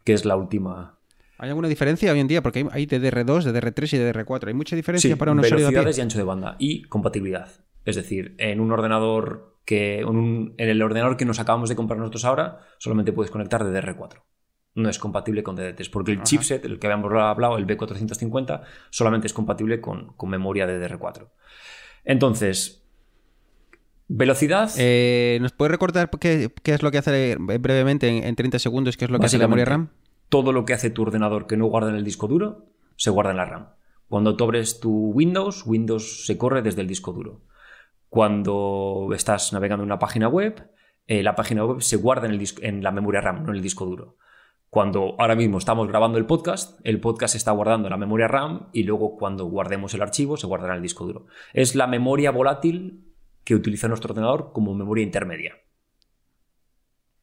[0.03, 0.99] que es la última.
[1.37, 2.41] ¿Hay alguna diferencia hoy en día?
[2.41, 4.47] Porque hay, hay DDR2, DDR3 y DDR4.
[4.47, 7.49] ¿Hay mucha diferencia Sí, para un usuario de y ancho de banda y compatibilidad.
[7.85, 11.75] Es decir, en un ordenador que en, un- en el ordenador que nos acabamos de
[11.75, 14.23] comprar nosotros ahora, solamente puedes conectar DDR4.
[14.73, 19.27] No es compatible con DDR3, porque el chipset, el que habíamos hablado, el B450, solamente
[19.27, 21.27] es compatible con, con memoria DDR4.
[22.03, 22.83] Entonces,
[24.07, 24.71] velocidad.
[24.77, 28.57] Eh, ¿Nos puedes recordar qué, qué es lo que hace eh, brevemente, en, en 30
[28.57, 29.89] segundos, qué es lo que hace la memoria RAM?
[30.29, 32.65] todo lo que hace tu ordenador que no guarda en el disco duro,
[32.97, 33.69] se guarda en la RAM.
[34.09, 37.41] Cuando tú abres tu Windows, Windows se corre desde el disco duro.
[38.09, 40.69] Cuando estás navegando en una página web,
[41.07, 43.55] eh, la página web se guarda en, el dis- en la memoria RAM, no en
[43.57, 44.17] el disco duro.
[44.69, 48.27] Cuando ahora mismo estamos grabando el podcast, el podcast se está guardando en la memoria
[48.27, 51.25] RAM y luego cuando guardemos el archivo se guardará en el disco duro.
[51.53, 53.05] Es la memoria volátil
[53.43, 55.55] que utiliza nuestro ordenador como memoria intermedia.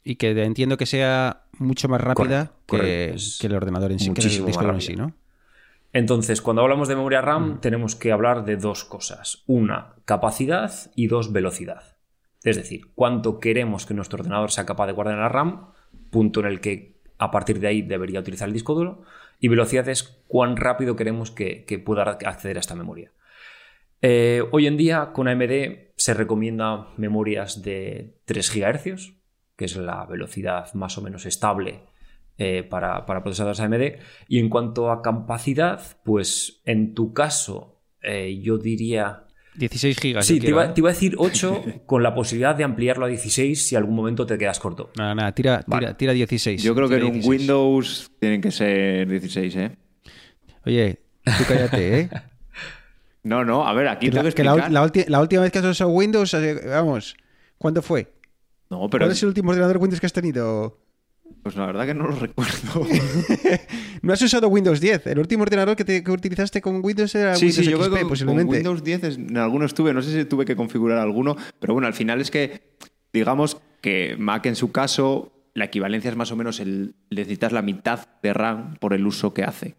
[0.02, 4.22] Y que entiendo que sea mucho más rápida Correcto, que, el ordenador en sí, que
[4.22, 5.14] el disco duro en sí, ¿no?
[5.96, 9.42] Entonces, cuando hablamos de memoria RAM, tenemos que hablar de dos cosas.
[9.46, 11.96] Una, capacidad y dos, velocidad.
[12.44, 15.70] Es decir, cuánto queremos que nuestro ordenador sea capaz de guardar en la RAM,
[16.10, 19.04] punto en el que a partir de ahí debería utilizar el disco duro,
[19.40, 23.12] y velocidad es cuán rápido queremos que, que pueda acceder a esta memoria.
[24.02, 29.14] Eh, hoy en día, con AMD se recomienda memorias de 3 GHz,
[29.56, 31.84] que es la velocidad más o menos estable
[32.38, 33.98] eh, para, para procesadores AMD.
[34.28, 39.24] Y en cuanto a capacidad, pues en tu caso, eh, yo diría.
[39.54, 40.26] 16 gigas.
[40.26, 40.70] Sí, te iba, ¿eh?
[40.74, 44.26] te iba a decir 8 con la posibilidad de ampliarlo a 16 si algún momento
[44.26, 44.90] te quedas corto.
[44.98, 45.94] Nada, nada, tira, tira, Vale.
[45.94, 46.62] tira 16.
[46.62, 47.26] Yo creo que en un 16.
[47.26, 49.76] Windows tienen que ser 16, ¿eh?
[50.66, 52.10] Oye, tú cállate, ¿eh?
[53.22, 55.50] No, no, a ver, aquí Que tengo la, que que la la la última vez
[55.50, 56.36] que has usado Windows,
[56.68, 57.16] vamos,
[57.58, 58.12] ¿cuándo fue?
[58.70, 60.78] No, pero ¿Cuál es el último ordenador Windows que has tenido?
[61.42, 62.86] Pues la verdad que no lo recuerdo.
[64.02, 65.06] No has usado Windows 10.
[65.08, 67.82] El último ordenador que, te- que utilizaste con Windows era Sí, Windows sí, yo XP,
[67.84, 68.52] creo que con posiblemente.
[68.56, 71.86] Windows 10 es- en alguno estuve, no sé si tuve que configurar alguno, pero bueno,
[71.88, 72.76] al final es que,
[73.12, 77.62] digamos que Mac en su caso, la equivalencia es más o menos el necesitas la
[77.62, 79.74] mitad de RAM por el uso que hace.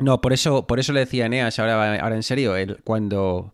[0.00, 3.52] No, por eso, por eso le decía a Eneas, ahora, ahora en serio, el- cuando,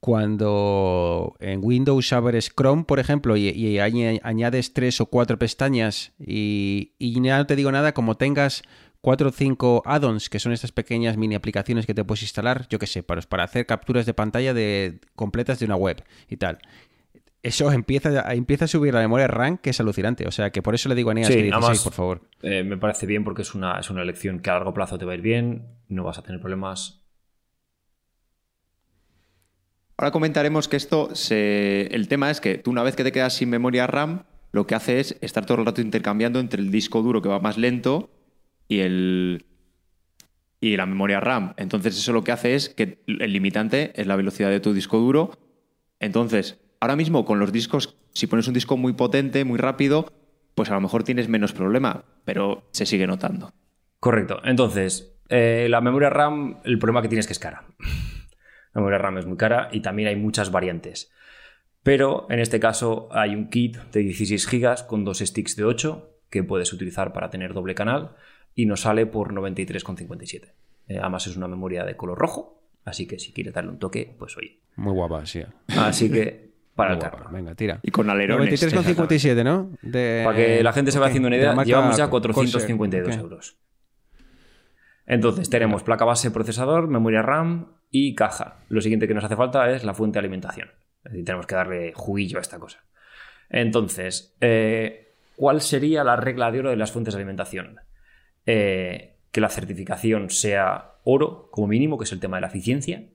[0.00, 6.12] cuando en Windows abres Chrome, por ejemplo, y, y añ- añades tres o cuatro pestañas
[6.18, 8.62] y, y ya no te digo nada, como tengas
[9.00, 12.78] cuatro o cinco add-ons, que son estas pequeñas mini aplicaciones que te puedes instalar, yo
[12.78, 16.58] qué sé, para, para hacer capturas de pantalla de, completas de una web y tal.
[17.42, 20.26] Eso empieza, a- empieza a subir la memoria RAM, que es alucinante.
[20.28, 22.20] O sea, que por eso le digo a Eneas Sí, que 16, además- por favor.
[22.42, 25.06] Eh, me parece bien porque es una, es una elección que a largo plazo te
[25.06, 26.99] va a ir bien, no vas a tener problemas.
[30.00, 31.82] Ahora comentaremos que esto, se...
[31.88, 34.74] el tema es que tú una vez que te quedas sin memoria RAM, lo que
[34.74, 38.08] hace es estar todo el rato intercambiando entre el disco duro que va más lento
[38.66, 39.44] y el
[40.58, 41.52] y la memoria RAM.
[41.58, 44.96] Entonces eso lo que hace es que el limitante es la velocidad de tu disco
[44.96, 45.32] duro.
[45.98, 50.14] Entonces, ahora mismo con los discos, si pones un disco muy potente, muy rápido,
[50.54, 53.52] pues a lo mejor tienes menos problema, pero se sigue notando.
[53.98, 54.40] Correcto.
[54.44, 57.66] Entonces, eh, la memoria RAM, el problema que tienes es que es cara.
[58.74, 61.10] La memoria RAM es muy cara y también hay muchas variantes.
[61.82, 66.08] Pero en este caso hay un kit de 16 GB con dos sticks de 8
[66.28, 68.16] que puedes utilizar para tener doble canal
[68.54, 70.52] y nos sale por 93,57.
[70.88, 74.14] Eh, además es una memoria de color rojo, así que si quieres darle un toque,
[74.18, 74.58] pues oye.
[74.76, 75.42] Muy guapa, sí.
[75.78, 77.16] Así que para Muy el guapa.
[77.18, 77.30] carro.
[77.32, 77.80] Venga, tira.
[77.82, 78.62] Y con alerones.
[78.62, 79.70] 93,57, ¿no?
[79.82, 82.34] De- Para que la gente se vaya haciendo una de idea, llevamos ya Corsair.
[82.34, 83.20] 452 Ok.
[83.22, 83.56] euros.
[85.06, 88.58] Entonces, tenemos placa base, procesador, memoria RAM y caja.
[88.68, 90.70] Lo siguiente que nos hace falta es la fuente de alimentación.
[91.04, 92.84] Es decir, tenemos que darle juguillo a esta cosa.
[93.48, 97.80] Entonces, eh, ¿cuál sería la regla de oro de las fuentes de alimentación?
[98.46, 103.08] Eh, que la certificación sea oro, como mínimo, que es el tema de la eficiencia.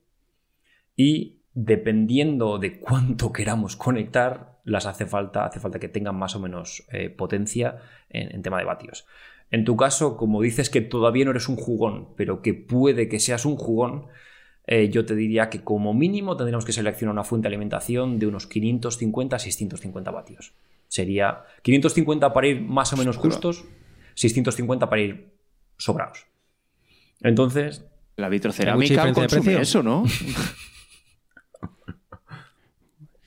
[0.95, 6.39] Y dependiendo de cuánto queramos conectar, las hace falta, hace falta que tengan más o
[6.39, 7.77] menos eh, potencia
[8.09, 9.05] en, en tema de vatios.
[9.51, 13.19] En tu caso, como dices que todavía no eres un jugón, pero que puede que
[13.19, 14.07] seas un jugón,
[14.67, 18.27] eh, yo te diría que como mínimo tendríamos que seleccionar una fuente de alimentación de
[18.27, 20.53] unos 550 a 650 vatios.
[20.87, 23.65] Sería 550 para ir más o menos justos,
[24.15, 25.33] 650 para ir
[25.77, 26.25] sobrados.
[27.21, 27.85] Entonces,
[28.15, 29.59] La vitrocerámica consume precio.
[29.59, 30.03] eso, ¿no?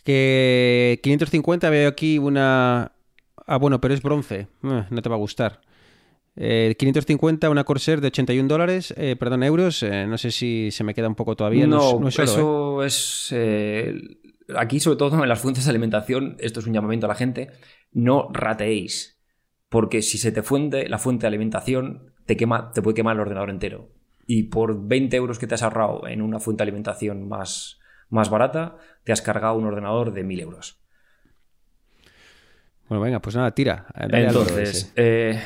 [0.04, 2.92] Que 550 veo aquí una...
[3.46, 4.48] Ah, bueno, pero es bronce.
[4.62, 5.60] Eh, no te va a gustar.
[6.40, 9.82] Eh, 550, una Corsair de 81 dólares, eh, perdón, euros.
[9.82, 11.66] eh, no sé si se me queda un poco todavía.
[11.66, 12.86] No, no es oro, ¿eh?
[12.86, 13.34] eso es.
[14.56, 17.50] aquí, sobre todo en las fuentes de alimentación, esto es un llamamiento a la gente.
[17.90, 19.18] No rateéis.
[19.68, 23.20] Porque si se te funde la fuente de alimentación, te, quema, te puede quemar el
[23.20, 23.90] ordenador entero.
[24.26, 27.80] Y por 20 euros que te has ahorrado en una fuente de alimentación más,
[28.10, 30.80] más barata, te has cargado un ordenador de 1000 euros.
[32.88, 33.86] Bueno, venga, pues nada, tira.
[33.94, 35.38] Entonces, eh,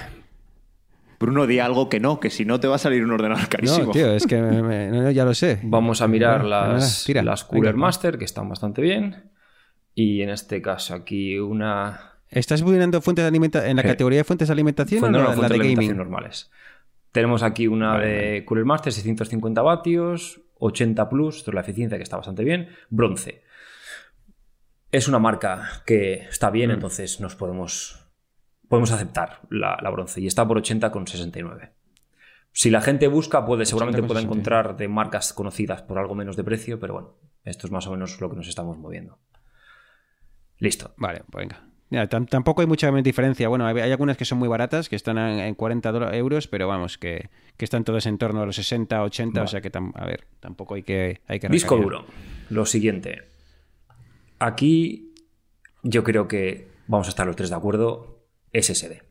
[1.23, 3.87] Bruno, di algo que no, que si no te va a salir un ordenador carísimo.
[3.87, 5.61] No, tío, es que me- me- no, no, ya lo sé.
[5.63, 7.23] Vamos a mirar Bueno, las, nada, tira.
[7.23, 7.75] las Cooler.
[7.75, 9.31] Master, que están bastante bien.
[9.95, 12.13] Y en este caso aquí una...
[12.29, 13.89] ¿Estás mirando fuentes de alimentación en la Sí.
[13.89, 16.11] categoría de fuentes de alimentación Fuente- o no, la, la fuentes de de alimentación gaming?
[16.11, 16.51] normales.
[17.13, 21.99] Tenemos aquí una Vale, de Cooler Master, 650 vatios, 80 plus, esto es la eficiencia
[21.99, 22.69] que está bastante bien.
[22.89, 23.43] Bronce.
[24.91, 26.75] Es una marca que está bien, Mm.
[26.75, 28.02] entonces nos podemos,
[28.73, 30.23] podemos aceptar la, la bronce.
[30.23, 31.73] Y está por 80,69.
[32.53, 34.25] Si la gente busca, puede, seguramente pueda 80,69.
[34.25, 37.15] encontrar de marcas conocidas por algo menos de precio, pero bueno,
[37.45, 39.19] esto es más o menos lo que nos estamos moviendo.
[40.59, 40.95] Listo.
[40.97, 41.67] Vale, pues venga.
[41.91, 43.47] Mira, tampoco hay mucha diferencia.
[43.49, 46.49] Bueno, hay, hay algunas que son muy baratas, que están en, en 40 dola- euros,
[46.49, 49.71] pero vamos, que, que están todas en torno a los 60, 80, o sea que,
[49.95, 52.07] a ver, tampoco hay que, hay que Disco duro.
[52.49, 53.25] Lo siguiente.
[54.39, 55.13] Aquí
[55.83, 58.22] yo creo que vamos a estar los tres de acuerdo.
[58.53, 59.03] SSD.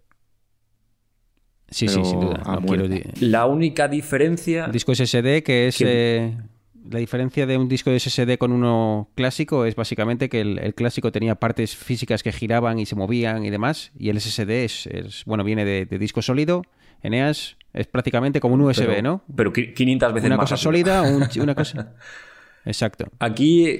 [1.69, 2.41] Sí, Pero sí, sin duda.
[2.45, 2.85] No quiero
[3.21, 4.67] La única diferencia.
[4.67, 5.79] disco SSD, que es...
[5.81, 6.35] Eh,
[6.89, 10.73] la diferencia de un disco de SSD con uno clásico es básicamente que el, el
[10.73, 14.87] clásico tenía partes físicas que giraban y se movían y demás, y el SSD es,
[14.87, 16.63] es- bueno, viene de, de disco sólido,
[17.03, 19.23] Eneas, es prácticamente como un USB, pero, ¿no?
[19.35, 20.63] Pero qui- 500 veces Una más cosa rápido.
[20.63, 21.93] sólida, un una cosa...
[22.65, 23.05] Exacto.
[23.19, 23.77] Aquí,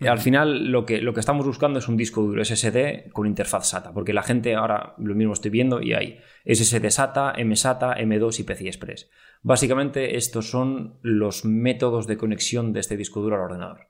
[0.00, 3.68] al final, lo que, lo que estamos buscando es un disco duro SSD con interfaz
[3.68, 8.40] SATA, porque la gente ahora lo mismo estoy viendo y hay SSD SATA, MSATA, M2
[8.40, 9.10] y PCI Express.
[9.42, 13.88] Básicamente, estos son los métodos de conexión de este disco duro al ordenador.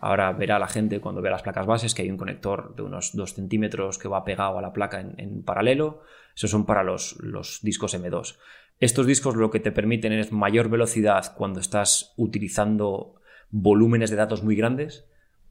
[0.00, 3.16] Ahora verá la gente cuando vea las placas bases que hay un conector de unos
[3.16, 6.02] 2 centímetros que va pegado a la placa en, en paralelo.
[6.36, 8.36] Esos son para los, los discos M2.
[8.80, 13.14] Estos discos lo que te permiten es mayor velocidad cuando estás utilizando
[13.50, 15.08] volúmenes de datos muy grandes,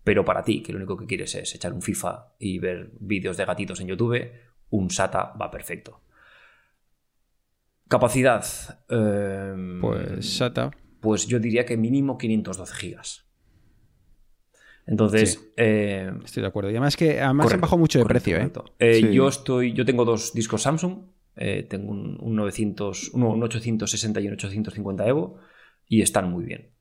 [0.08, 3.36] pero para ti, que lo único que quieres es echar un FIFA y ver vídeos
[3.36, 4.32] de gatitos en YouTube,
[4.70, 6.00] un SATA va perfecto.
[7.90, 8.44] Capacidad.
[8.90, 10.72] em, Pues SATA.
[11.02, 13.26] pues yo diría que mínimo 512 gigas.
[14.86, 15.40] Entonces, Sí.
[15.58, 16.70] eh, Estoy de acuerdo.
[16.70, 18.92] Y además que además han correcto, bajado mucho de correcto, precio, ¿eh?
[18.92, 19.14] Eh, Sí.
[19.14, 21.00] Yo estoy, yo tengo dos discos Samsung.
[21.36, 25.38] eh, tengo un, un 900, un, un 860 y un 850 Evo
[25.86, 26.72] y están muy bien.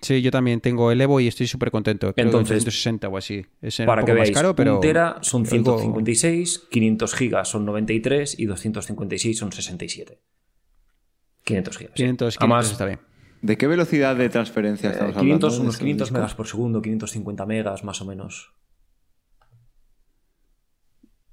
[0.00, 2.12] Sí, yo también tengo el Evo y estoy súper contento.
[2.14, 3.44] Creo Entonces, que 160 o así.
[3.60, 7.14] Es Para un que poco veáis, más caro, pero un tera son algo- 156, 500
[7.14, 10.20] gigas son 93 y 256 son 67.
[11.44, 11.92] 500 gigas.
[11.94, 12.02] sí.
[12.02, 13.00] 500, 500 Además, está bien.
[13.42, 15.62] ¿De qué velocidad de transferencia eh, estamos 500, hablando?
[15.62, 16.18] unos estos 500 discos?
[16.20, 18.52] megas por segundo, 550 megas más o menos.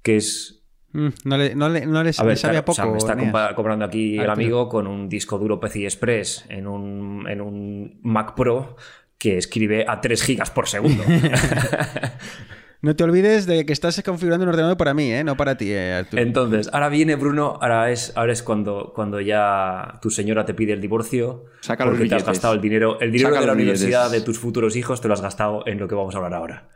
[0.02, 0.62] Que es
[0.92, 2.72] no le, no le, no le- A ver, claro, poco.
[2.72, 6.46] o sea, me está compa- comprando aquí el amigo con un disco duro PCI Express
[6.48, 8.76] en un, en un Mac Pro
[9.18, 11.02] que escribe a 3 gigas por segundo.
[12.82, 15.24] no te olvides de que estás configurando un ordenador para mí, ¿eh?
[15.24, 16.22] no para ti, eh, Arturo.
[16.22, 20.72] Entonces, ahora viene Bruno, ahora es, ahora es cuando, cuando ya tu señora te pide
[20.74, 21.44] el divorcio.
[21.60, 23.00] Saca los porque te has gastado el dinero.
[23.00, 23.80] El dinero Saca de la billetes.
[23.80, 26.34] universidad de tus futuros hijos te lo has gastado en lo que vamos a hablar
[26.34, 26.68] ahora.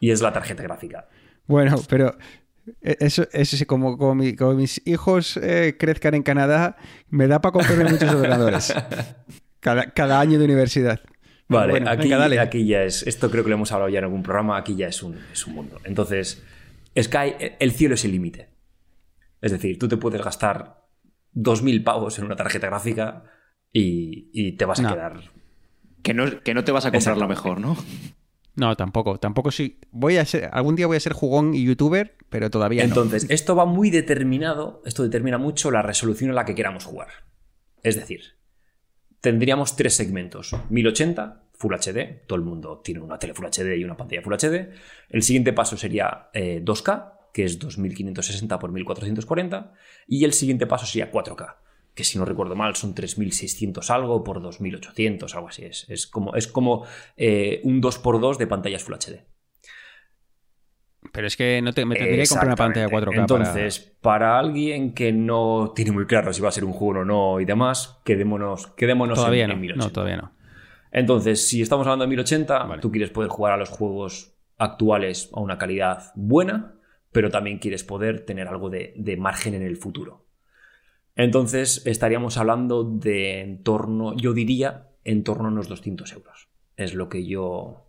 [0.00, 1.08] Y es la tarjeta gráfica.
[1.46, 2.16] Bueno, pero
[2.80, 6.76] eso, eso sí, como, como, mi- como mis hijos eh, crezcan en Canadá,
[7.10, 8.74] me da para comprarme muchos ordenadores.
[9.60, 11.00] Cada, cada año de universidad.
[11.48, 12.40] Vale, Bueno, aquí, venga, dale.
[12.40, 13.06] aquí ya es.
[13.06, 14.56] Esto creo que lo hemos hablado ya en algún programa.
[14.58, 15.78] Aquí ya es un, es un mundo.
[15.84, 16.42] Entonces,
[17.00, 18.48] Sky, el cielo es el límite.
[19.40, 20.82] Es decir, tú te puedes gastar
[21.34, 23.22] 2.000 pavos en una tarjeta gráfica
[23.72, 24.94] y, y te vas a No.
[24.94, 25.20] quedar.
[26.02, 27.76] Que no, que no te vas a comprar la mejor, ¿no?
[28.54, 29.18] No, tampoco.
[29.18, 29.78] Tampoco sí.
[29.90, 32.88] Voy a ser, algún día voy a ser jugón y youtuber, pero todavía no.
[32.88, 37.08] Entonces, esto va muy determinado, esto determina mucho la resolución a la que queramos jugar.
[37.82, 38.36] Es decir,
[39.20, 40.54] tendríamos tres segmentos.
[40.68, 44.34] 1080, Full HD, todo el mundo tiene una tele Full HD y una pantalla Full
[44.34, 44.70] HD.
[45.08, 49.72] El siguiente paso sería eh, 2K, que es 2560 por 1440.
[50.08, 51.56] Y el siguiente paso sería 4K,
[51.94, 55.64] que si no recuerdo mal son 3600 algo por 2800, algo así.
[55.64, 56.84] Es, es como, es como
[57.16, 59.24] eh, un 2x2 de pantallas Full HD.
[61.10, 62.98] Pero es que no te, me tendría que comprar una pantalla 4K.
[62.98, 63.20] Exactamente.
[63.20, 64.38] Entonces, para...
[64.38, 67.44] alguien que no tiene muy claro si va a ser un juego o no y
[67.44, 69.18] demás, quedémonos, quedémonos.
[69.18, 69.54] Todavía en, no.
[69.54, 69.84] en 1080.
[69.84, 70.32] No, todavía no.
[70.92, 72.80] Entonces, si estamos hablando de 1080, Vale.
[72.80, 76.74] tú quieres poder jugar a los juegos actuales a una calidad buena,
[77.10, 80.26] pero también quieres poder tener algo de, de margen en el futuro.
[81.16, 86.48] Entonces, estaríamos hablando de en torno, yo diría, en torno a unos 200 euros.
[86.76, 87.86] Es lo que yo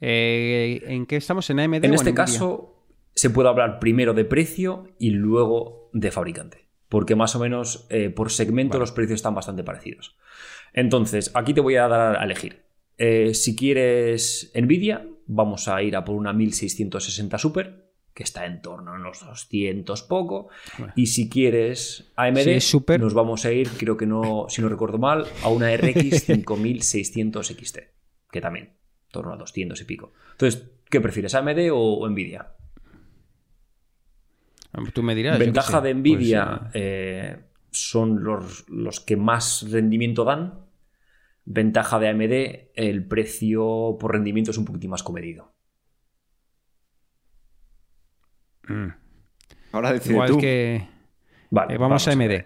[0.00, 1.50] Eh, ¿En qué estamos?
[1.50, 6.10] ¿En AMD en o este caso, se puede hablar primero de precio y luego de
[6.10, 6.66] fabricante.
[6.88, 10.16] Porque más o menos eh, por segmento los precios están bastante parecidos.
[10.72, 12.62] Entonces, aquí te voy a dar a elegir.
[12.98, 18.60] Eh, si quieres Nvidia, vamos a ir a por una 1660 Super, que está en
[18.60, 20.48] torno a unos 200 poco.
[20.78, 20.92] Bueno.
[20.96, 24.68] Y si quieres AMD, es Super- nos vamos a ir, creo que no, si no
[24.68, 27.78] recuerdo mal, a una RX 5600 XT,
[28.30, 30.12] que también, en torno a 200 y pico.
[30.32, 32.54] Entonces, ¿qué prefieres, AMD o, o Nvidia?
[34.92, 35.38] Tú me dirás.
[35.38, 40.66] Ventaja de Pues, Nvidia eh, eh, son los, los que más rendimiento dan.
[41.44, 45.52] Ventaja de AMD, el precio por rendimiento es un poquitín más comedido.
[48.70, 48.94] Mm.
[49.72, 50.38] Ahora decide Igual tú.
[50.38, 50.86] que.
[51.50, 52.44] Vale, eh, vamos, a AMD.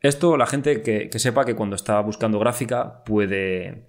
[0.00, 3.88] Esto, la gente que, que sepa que cuando está buscando gráfica puede,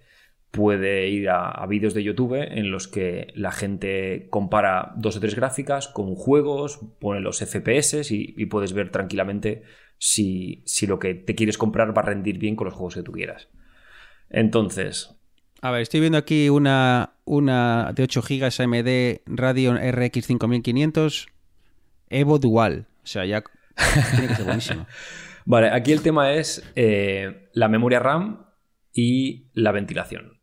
[0.51, 5.19] puede ir a, a vídeos de YouTube en los que la gente compara dos o
[5.19, 9.63] tres gráficas con juegos, pone los FPS y, y puedes ver tranquilamente
[9.99, 13.03] si, si lo que te quieres comprar va a rendir bien con los juegos que
[13.03, 13.49] tú quieras.
[14.29, 15.15] Entonces,
[15.61, 21.27] A ver, estoy viendo aquí una, una de 8 GB AMD Radeon RX 5500
[22.09, 22.87] Evo Dual.
[23.03, 23.43] O sea, ya
[24.11, 24.87] tiene que ser buenísimo.
[25.45, 28.45] Vale, aquí el tema es eh, la memoria RAM
[28.93, 30.39] y la ventilación.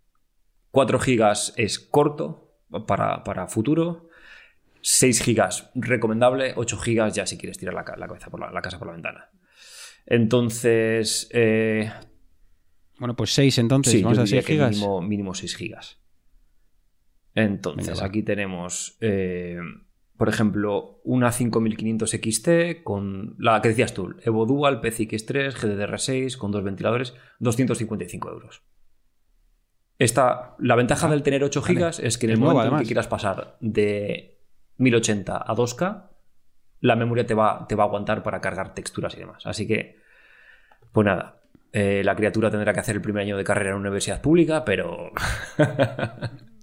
[0.71, 2.57] 4 GB es corto
[2.87, 4.09] para, para futuro.
[4.81, 6.53] 6 GB recomendable.
[6.57, 8.95] 8 GB ya si quieres tirar la, la cabeza por la, la casa por la
[8.95, 9.31] ventana.
[10.07, 11.91] Entonces, eh,
[12.99, 13.93] Bueno, pues 6 entonces.
[13.93, 14.71] sí, Vamos yo a diría 6 que GB.
[14.71, 15.79] mínimo, mínimo 6 GB.
[17.37, 19.59] Entonces, Venga, aquí tenemos, eh,
[20.17, 22.49] por ejemplo, una 5500 XT
[22.85, 28.63] con la que decías tú, Evo Dual, PCX3, GDDR6 con dos ventiladores, 255 euros.
[29.99, 31.75] Esta, la ventaja del tener 8 vale.
[31.75, 34.41] GB es que en el momento en que quieras pasar de
[34.79, 36.11] 1080 a 2K,
[36.81, 39.47] la memoria te va, te va a aguantar para cargar texturas y demás.
[39.47, 40.01] Así que,
[40.93, 41.41] pues nada,
[41.73, 44.65] eh, la criatura tendrá que hacer el primer año de carrera en una universidad pública,
[44.65, 45.11] pero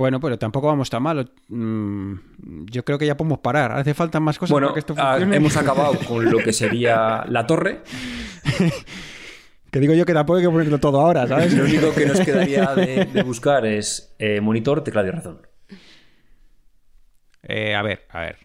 [0.00, 1.30] Bueno, pero tampoco vamos tan mal.
[1.48, 2.14] Mm,
[2.70, 3.72] Yo creo que ya podemos parar.
[3.72, 5.36] Hace falta más cosas bueno, para que esto ah, funcione.
[5.36, 7.82] hemos acabado con lo que sería la torre.
[9.70, 11.52] Que digo yo que tampoco hay que ponerlo todo ahora, ¿sabes?
[11.54, 15.42] Lo único que nos quedaría de, de buscar es eh, monitor, teclado y razón.
[17.42, 18.38] Eh, a ver, a ver.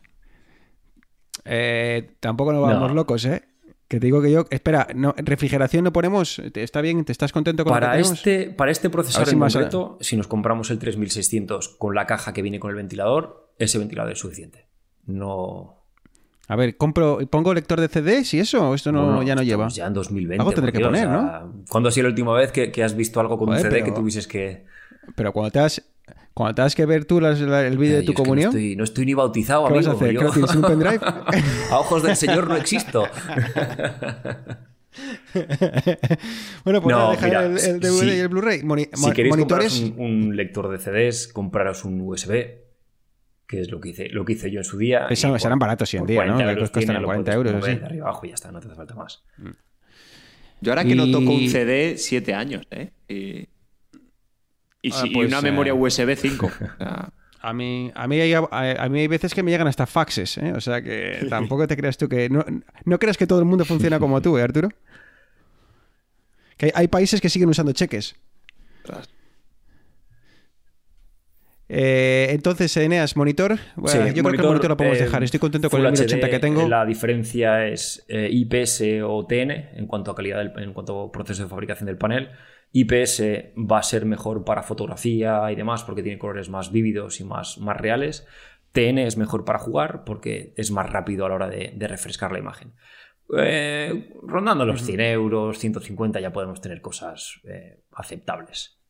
[1.45, 2.93] Eh, tampoco nos vamos No.
[2.95, 3.43] locos, ¿eh?
[3.88, 4.45] Que te digo que yo.
[4.49, 6.41] Espera, no, refrigeración no ponemos.
[6.51, 7.05] ¿Te- ¿Está bien?
[7.05, 8.17] ¿Te estás contento con lo Para que tenemos?
[8.17, 12.41] este, para este procesador en concreto, si nos compramos el 3600 con la caja que
[12.41, 14.67] viene con el ventilador, ese ventilador es suficiente.
[15.05, 15.83] No.
[16.47, 19.67] A ver, compro, pongo lector de CDs y eso, o esto no, ya no lleva.
[19.69, 20.41] Ya en 2020.
[20.41, 22.95] Algo tendré que poner, o sea, ¿Cuándo ha sido la última vez que, que has
[22.95, 24.65] visto algo con Joder, un CD pero- que tuvieses que.
[25.15, 25.83] Pero cuando te has,
[26.34, 28.45] cuando te has que ver tú las- la- el vídeo Eh, de yo tu comunión,
[28.45, 30.12] no, estoy, no estoy ni bautizado, ¿qué vas a hacer?
[30.12, 30.99] yo- ¿Qué lo tienes, un pendrive?
[31.72, 33.08] a ojos del Señor no existo.
[36.64, 38.64] bueno, pues No, nada, dejar mira, el, el si- DVD y el Blu-ray.
[38.64, 39.80] Moni- si queréis monitores.
[39.82, 42.64] compraros un, un lector de CDs, compraros un USB.
[43.47, 45.06] que es lo que hice, lo que hice yo en su día.
[45.10, 46.34] Esa- y por- serán baratos hoy en día, ¿no?
[46.34, 47.80] 40 Que euros costan tiene, lo 40 puedes euros, sí.
[47.86, 49.24] arriba abajo y ya está, no te hace falta más.
[50.62, 52.91] Yo ahora que no toco un CD, 7 años, ¿eh?
[53.08, 53.47] Y,
[54.88, 56.45] y, Ah, y pues, una eh, memoria USB 5.
[56.45, 57.09] O sea,
[57.41, 60.38] A mí, a, mí hay, a, a mí hay veces que me llegan hasta faxes,
[60.38, 60.53] ¿eh?
[60.55, 62.29] O sea que tampoco te creas tú que...
[62.29, 62.43] No,
[62.86, 64.69] no creas que todo el mundo funciona como tú, ¿eh, Arturo?
[66.57, 68.15] Que hay, hay países que siguen usando cheques.
[71.67, 73.57] Eh, entonces, Eneas, monitor.
[73.75, 75.23] Bueno, yo creo que el monitor lo podemos eh, dejar.
[75.23, 76.67] Estoy contento con el Full 1080 HD, que tengo.
[76.67, 81.11] La diferencia es eh, IPS o TN en cuanto a calidad, del, en cuanto a
[81.11, 82.29] proceso de fabricación del panel.
[82.78, 83.21] IPS
[83.55, 87.57] va a ser mejor para fotografía y demás porque tiene colores más vívidos y más,
[87.57, 88.28] más reales.
[88.73, 92.34] TN es mejor para jugar porque es más rápido a la hora de, de refrescar
[92.34, 92.73] la imagen.
[93.38, 98.82] Eh, rondando los 100 euros, 150 ya podemos tener cosas eh, aceptables.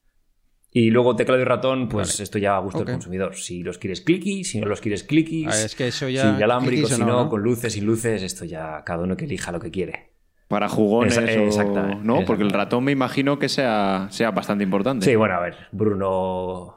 [0.71, 3.35] Y luego teclado y ratón, pues esto ya a gusto del consumidor.
[3.35, 6.35] Si los quieres clicky, si no los quieres clicky, Ah, es que eso ya.
[6.37, 7.29] si cliquis si no, ¿no?
[7.29, 10.14] con luces, sin luces, esto ya cada uno que elija lo que quiere.
[10.47, 12.23] Para jugones Esa- o- exacta- ¿no?
[12.25, 15.05] Porque el ratón me imagino que sea, sea bastante importante.
[15.05, 16.75] Sí, bueno, a ver, Bruno.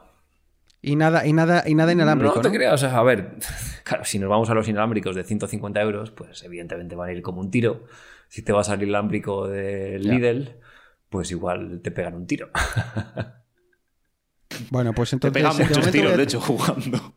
[0.81, 2.35] Y nada, y nada, y nada inalámbrico.
[2.35, 2.53] no te ¿no?
[2.55, 3.35] creas, o sea, a ver,
[3.83, 7.21] claro, si nos vamos a los inalámbricos de 150 euros, pues evidentemente van a ir
[7.21, 7.83] como un tiro.
[8.27, 10.13] Si te vas al inalámbrico de Ya.
[10.13, 10.55] Lidl,
[11.09, 12.49] pues igual te pegan un tiro.
[14.71, 15.33] Bueno, pues Te entonces.
[15.41, 17.13] pegan de muchos momento tiros, a- de hecho, jugando.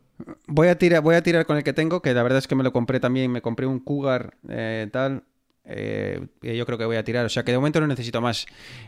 [0.47, 2.55] Voy a, tirar, voy a tirar con el que tengo, que la verdad es que
[2.55, 3.31] me lo compré también.
[3.31, 5.23] Me compré un Cougar eh, tal.
[5.65, 7.25] Eh, yo creo que voy a tirar.
[7.25, 8.45] O sea que de momento no necesito más.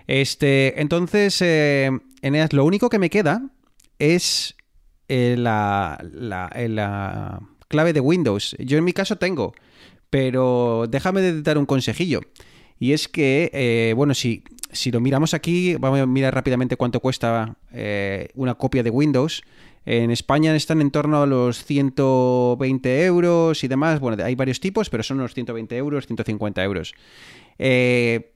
[0.08, 1.90] Este, entonces, eh,
[2.22, 3.50] Eneas, lo único que me queda
[4.00, 4.56] es
[5.08, 8.56] eh, la, la- eh, la clave de Windows.
[8.60, 9.54] Yo en mi caso tengo,
[10.10, 12.22] pero déjame de dar un consejillo.
[12.78, 17.56] Y es que, bueno, si, si lo miramos aquí, vamos a mirar rápidamente cuánto cuesta
[18.36, 19.44] una copia de Windows.
[19.86, 24.00] En España están en torno a los 120 euros y demás.
[24.00, 26.96] Bueno, hay varios tipos, pero son unos 120 euros, 150 euros.
[27.60, 28.32] Eh,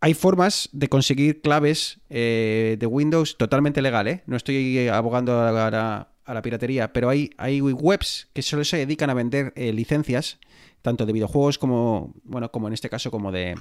[0.00, 4.22] hay formas de conseguir claves eh, de Windows totalmente legal, ¿eh?
[4.26, 7.30] No estoy abogando a la, piratería, pero hay,
[7.60, 10.38] webs que solo se dedican a vender licencias,
[10.82, 13.56] tanto de videojuegos como, bueno, como en este caso, como de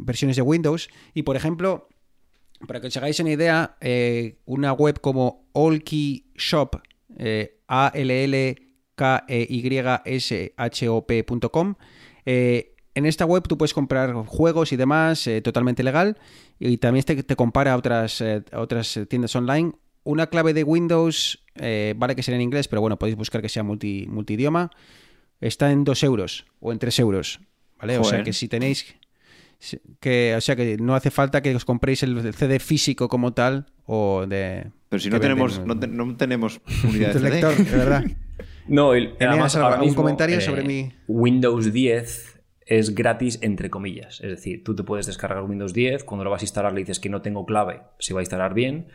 [0.00, 0.88] versiones de Windows.
[1.14, 1.88] Y por ejemplo,
[2.66, 6.80] para que os hagáis una idea, eh, una web como Allkey Shop,
[7.16, 8.56] eh, a l l
[8.94, 11.74] k e y s h o p.com,
[12.24, 16.18] eh, en esta web tú puedes comprar juegos y demás totalmente legal
[16.58, 19.72] y también te, te compara a otras, a otras tiendas online.
[20.02, 23.62] Una clave de Windows, vale que sea en inglés, pero bueno, podéis buscar que sea
[23.62, 24.70] multi, multidioma,
[25.40, 27.40] está en 2 euros o en 3 euros.
[27.78, 27.98] ¿vale?
[27.98, 28.96] O sea que si tenéis
[30.00, 33.66] que o sea que no hace falta que os compréis el CD físico como tal
[33.86, 38.04] o de Pero si no tenemos, no, te- no tenemos unidad de lector, de verdad.
[38.68, 44.20] No, el, ¿Tenías además, ahora comentario eh, sobre mi- Windows 10 es gratis entre comillas.
[44.20, 47.00] Es decir, tú te puedes descargar Windows 10, cuando lo vas a instalar le dices
[47.00, 48.88] que no tengo clave, se va a instalar bien,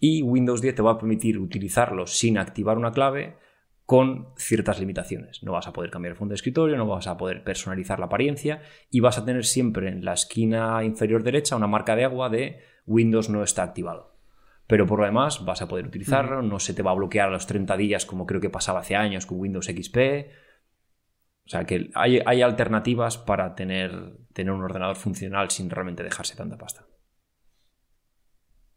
[0.00, 3.36] y Windows 10 te va a permitir utilizarlo sin activar una clave
[3.88, 5.42] con ciertas limitaciones.
[5.42, 8.04] No vas a poder cambiar el fondo de escritorio, no vas a poder personalizar la
[8.04, 8.60] apariencia
[8.90, 12.60] y vas a tener siempre en la esquina inferior derecha una marca de agua de
[12.84, 14.14] Windows no está activado.
[14.66, 17.32] Pero por lo demás vas a poder utilizarlo, no se te va a bloquear a
[17.32, 19.96] los 30 días como creo que pasaba hace años con Windows XP.
[21.46, 26.36] O sea que hay, hay alternativas para tener, tener un ordenador funcional sin realmente dejarse
[26.36, 26.84] tanta pasta.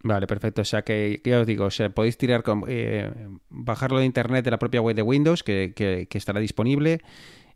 [0.04, 0.62] Vale, perfecto.
[0.62, 3.12] O sea que, ya os digo, o sea, podéis tirar con, eh,
[3.50, 7.02] bajarlo de internet de la propia web de Windows, que, que- que estará disponible.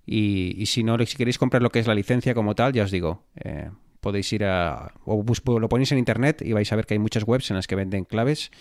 [0.05, 2.83] Y, y si no, si queréis comprar lo que es la licencia como tal, ya
[2.83, 3.69] os digo, eh,
[3.99, 4.93] podéis ir a.
[5.05, 7.55] O bus- lo ponéis en internet y vais a ver que hay muchas webs en
[7.55, 8.51] las que venden claves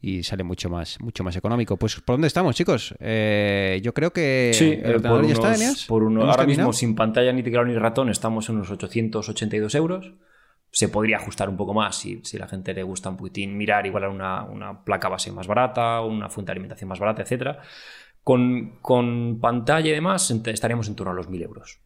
[0.00, 1.76] y sale mucho más, mucho más económico.
[1.76, 2.94] Pues, ¿por dónde estamos, chicos?
[3.00, 6.30] Eh, yo creo que Sí, el eh, ordenador por ya está, unos- por uno- ¿Hemos
[6.30, 6.68] ahora terminado?
[6.68, 10.12] mismo sin pantalla ni teclado ni ratón estamos en unos 882 euros.
[10.74, 13.86] Se podría ajustar un poco más si, si la gente le gusta un poquitín mirar
[13.86, 17.60] igual a una, una placa base más barata, una fuente de alimentación más barata, etcétera.
[18.24, 21.80] Con, con pantalla y demás estaríamos en torno a los 1000 euros.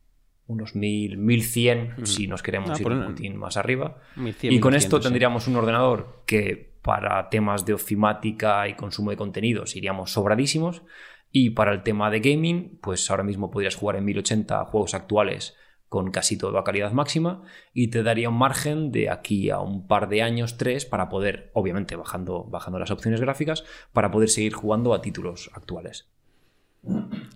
[0.47, 3.99] Unos 1000, 1100 si nos queremos Ah, ir por un poquitín más arriba.
[4.17, 5.09] 1100, y con esto 1200, sí.
[5.09, 10.83] tendríamos un ordenador que para temas de ofimática y consumo de contenidos iríamos sobradísimos.
[11.31, 15.55] Y para el tema de gaming, pues ahora mismo podrías jugar en 1080 juegos actuales
[15.89, 19.87] con casi todo a calidad máxima y te daría un margen de aquí a un
[19.87, 24.53] par de años, tres, para poder, obviamente bajando, bajando las opciones gráficas, para poder seguir
[24.53, 26.09] jugando a títulos actuales.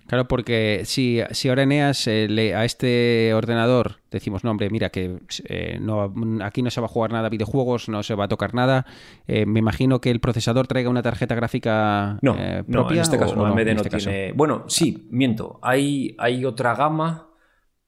[0.07, 4.91] Claro, porque si, si ahora Eneas eh, le- a este ordenador decimos, no, hombre, mira,
[4.91, 8.25] que eh, no, aquí no se va a jugar nada a videojuegos, no se va
[8.25, 8.87] a tocar nada,
[9.27, 12.97] eh, me imagino que el procesador traiga una tarjeta gráfica No, eh, no, propia.
[12.97, 14.11] en este caso o no, AMD no este caso?
[14.35, 15.59] Bueno, sí, miento.
[15.63, 17.29] Hay, hay otra gama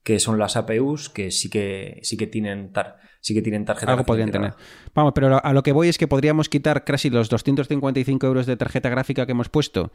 [0.04, 3.90] que son las APUs que sí que sí que tienen tar- sí que tienen tarjeta
[3.92, 4.54] Algo podrían integrada.
[4.54, 4.68] tener.
[4.94, 8.56] Vamos, pero a lo que voy es que podríamos quitar casi los 255 euros de
[8.58, 9.90] tarjeta gráfica que hemos puesto.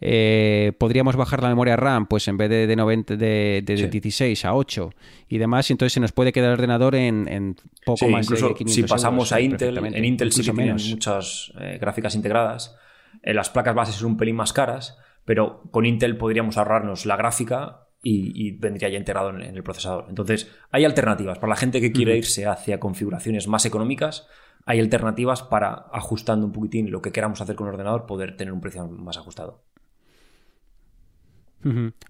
[0.00, 3.86] Eh, podríamos bajar la memoria RAM, pues en vez de, de, 90, de, de Sí.
[3.86, 4.90] 16 a 8
[5.28, 7.54] y demás, y entonces se nos puede quedar el ordenador en, en
[7.86, 10.40] poco Sí, más incluso de 500 si pasamos euros, a sí, Intel, en Intel sí
[10.42, 10.88] que tienen menos.
[10.88, 12.74] muchas eh, gráficas integradas.
[13.22, 17.16] Eh, las placas bases son un pelín más caras, pero con Intel podríamos ahorrarnos la
[17.16, 20.06] gráfica y, y vendría ya integrado en, en el procesador.
[20.08, 21.38] Entonces, hay alternativas.
[21.38, 24.26] Para la gente que quiere irse hacia configuraciones más económicas,
[24.66, 28.52] hay alternativas para, ajustando un poquitín lo que queramos hacer con el ordenador, poder tener
[28.52, 29.62] un precio más ajustado.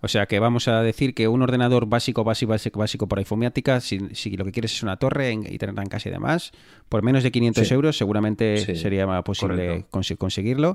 [0.01, 3.80] O sea que vamos a decir que un ordenador básico, básico, básico, básico para informática,
[3.82, 6.53] si, si lo que quieres es una torre y tenerla en casa y demás,
[6.88, 7.74] por menos de 500 Sí.
[7.74, 9.84] euros seguramente Sí, sería posible
[10.16, 10.74] conseguirlo.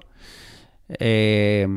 [0.89, 1.67] Eh,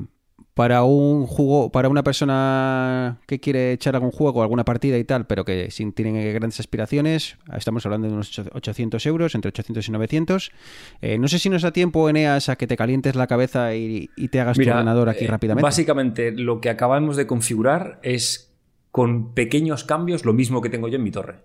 [0.54, 5.26] para un juego, para una persona que quiere echar algún juego, alguna partida y tal,
[5.26, 9.92] pero que sin tiene grandes aspiraciones, estamos hablando de unos 800 euros, entre 800 y
[9.92, 10.52] 900.
[11.00, 14.10] Eh, no sé si nos da tiempo, Eneas, a que te calientes la cabeza y,
[14.16, 15.62] y te hagas tu ordenador aquí eh, rápidamente.
[15.62, 18.52] Básicamente, lo que acabamos de configurar es
[18.90, 21.44] con pequeños cambios lo mismo que tengo yo en mi torre.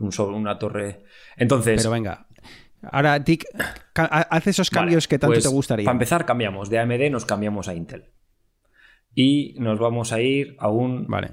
[0.00, 1.04] Un una torre.
[1.36, 2.26] Entonces, Pero venga.
[2.92, 5.84] Ahora, ha- haz esos Vale, cambios que tanto pues, te gustaría.
[5.84, 6.68] Para empezar, cambiamos.
[6.70, 8.06] De AMD nos cambiamos a Intel.
[9.14, 11.06] Y nos vamos a ir a un.
[11.06, 11.32] Vale.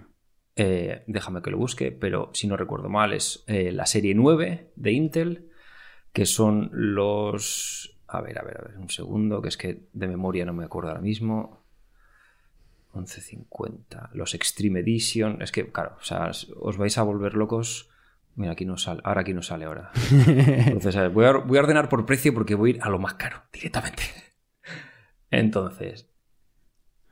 [0.56, 4.72] eh, déjame que lo busque, pero si no recuerdo mal, es eh, la serie 9
[4.76, 5.50] de Intel,
[6.14, 7.98] que son los.
[8.08, 10.66] A ver, a ver, a ver, un segundo, que es que de memoria no me
[10.66, 11.62] acuerdo ahora mismo.
[12.94, 14.10] 1150.
[14.14, 15.42] Los Extreme Edition.
[15.42, 17.90] Es que, claro, o sea, os vais a volver locos.
[18.36, 19.02] Mira, aquí no sale.
[19.04, 19.92] Ahora aquí no sale ahora.
[20.28, 22.90] Entonces, a ver, voy, a, voy a ordenar por precio porque voy a ir a
[22.90, 24.04] lo más caro directamente.
[25.30, 26.08] Entonces,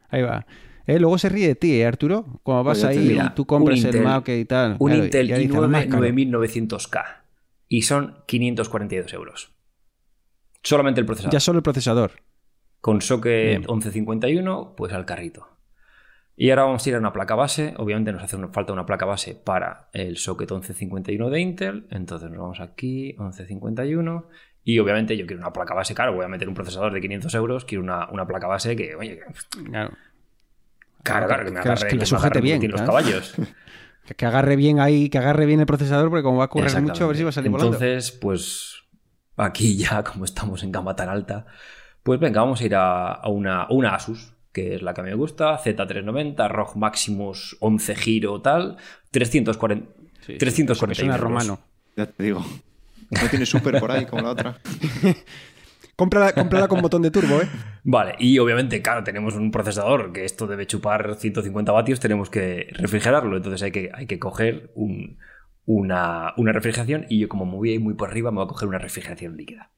[0.09, 0.45] Ahí va.
[0.87, 2.39] Eh, luego se ríe de ti, ¿eh, Arturo?
[2.41, 4.75] Cuando vas Pues ahí y tú compras el Mac y tal.
[4.79, 6.03] un Claro, Intel ya dice, lo i9 más caro.
[6.07, 7.03] 9900K
[7.67, 9.51] y son 542 euros.
[10.63, 11.31] Solamente el procesador.
[11.31, 12.11] Ya solo el procesador.
[12.81, 13.61] Con socket Bien.
[13.61, 15.47] 1151, pues al carrito.
[16.41, 17.73] Y ahora vamos a ir a una placa base.
[17.77, 21.85] Obviamente nos hace falta una placa base para el socket 1151 de Intel.
[21.91, 24.25] Entonces nos vamos aquí, 1151.
[24.63, 27.33] Y obviamente yo quiero una placa base, claro, voy a meter un procesador de 500
[27.35, 29.19] euros, quiero una, una placa base que, oye,
[29.65, 29.91] Claro.
[31.03, 32.85] claro, claro, que me Que- agarre, que me sujete bien, los claro.
[32.87, 33.33] caballos.
[34.17, 37.03] Que, agarre bien ahí, que agarre bien el procesador, porque como va a correr mucho,
[37.03, 37.73] a ver si va a salir volando.
[37.73, 38.83] Entonces, pues
[39.37, 41.45] aquí ya, como estamos en gama tan alta,
[42.01, 45.01] pues venga, vamos a ir a, a una, a una Asus, que es la que
[45.03, 48.77] me gusta, Z390, ROG Maximus 11 giro tal,
[49.11, 49.87] 340,
[50.25, 51.23] Sí, sí, 340 Suena euros.
[51.23, 51.59] romano.
[51.95, 52.45] Ya te digo.
[53.09, 54.57] No tiene súper por ahí como la otra.
[55.95, 57.47] Cómprala, cómprala con botón de turbo, ¿eh?
[57.83, 62.67] Vale, y obviamente, claro, tenemos un procesador que esto debe chupar 150 vatios, tenemos que
[62.71, 65.17] refrigerarlo, entonces hay que, hay que coger un-
[65.65, 68.45] una, una refrigeración y yo como me voy a ir muy por arriba me voy
[68.45, 69.71] a coger una refrigeración líquida.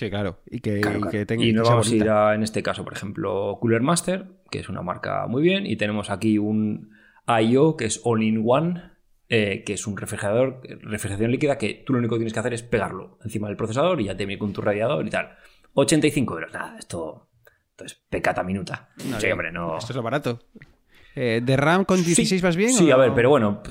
[0.00, 0.38] Sí, claro.
[0.46, 1.10] Y que, Claro, y claro.
[1.10, 4.28] que tenga Y nos vamos a ir a, en este caso, por ejemplo, Cooler Master,
[4.50, 6.92] que es una marca muy bien, y tenemos aquí un
[7.28, 8.82] IO, que es All-in-One,
[9.28, 12.54] eh, que es un refrigerador, refrigeración líquida, que tú lo único que tienes que hacer
[12.54, 15.36] es pegarlo encima del procesador y ya te viene con tu radiador y tal.
[15.74, 17.28] 85 euros, nada, esto,
[17.72, 18.88] esto es pecata minuta.
[19.04, 19.76] No, sí, hombre, no...
[19.76, 20.38] Esto es lo barato.
[21.14, 22.72] Eh, ¿De RAM con 16 Sí, vas bien?
[22.72, 23.62] Sí, o a ver, pero bueno,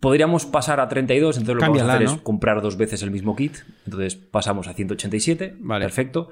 [0.00, 2.14] podríamos pasar a 32, entonces lo que vamos a hacer ¿no?
[2.14, 3.58] es comprar dos veces el mismo kit.
[3.84, 5.84] Entonces pasamos a 187, Vale.
[5.84, 6.30] perfecto.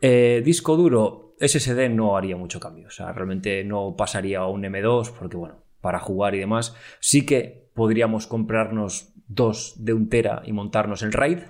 [0.00, 4.62] Eh, disco duro, SSD no haría mucho cambio, o sea, realmente no pasaría a un
[4.62, 10.42] M2 porque, bueno, para jugar y demás, sí que podríamos comprarnos dos de un tera
[10.44, 11.40] y montarnos el RAID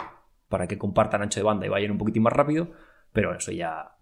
[0.49, 2.71] para que compartan ancho de banda y vayan un poquitín más rápido,
[3.13, 3.93] pero eso ya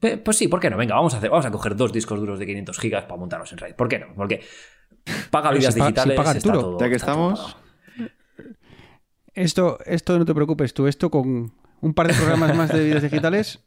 [0.00, 0.76] Pues sí, ¿por qué no?
[0.76, 3.52] Venga, vamos a, hacer, vamos a coger dos discos duros de 500 gigas para montarnos
[3.52, 3.74] en RAID.
[3.74, 4.08] ¿Por qué no?
[4.14, 4.40] Porque
[5.30, 6.16] paga Pero vidas si pa- si digitales.
[6.16, 7.56] paga está todo- Ya que está estamos.
[9.34, 10.86] Esto, esto no te preocupes tú.
[10.86, 13.60] Esto con un par de programas más de vidas digitales,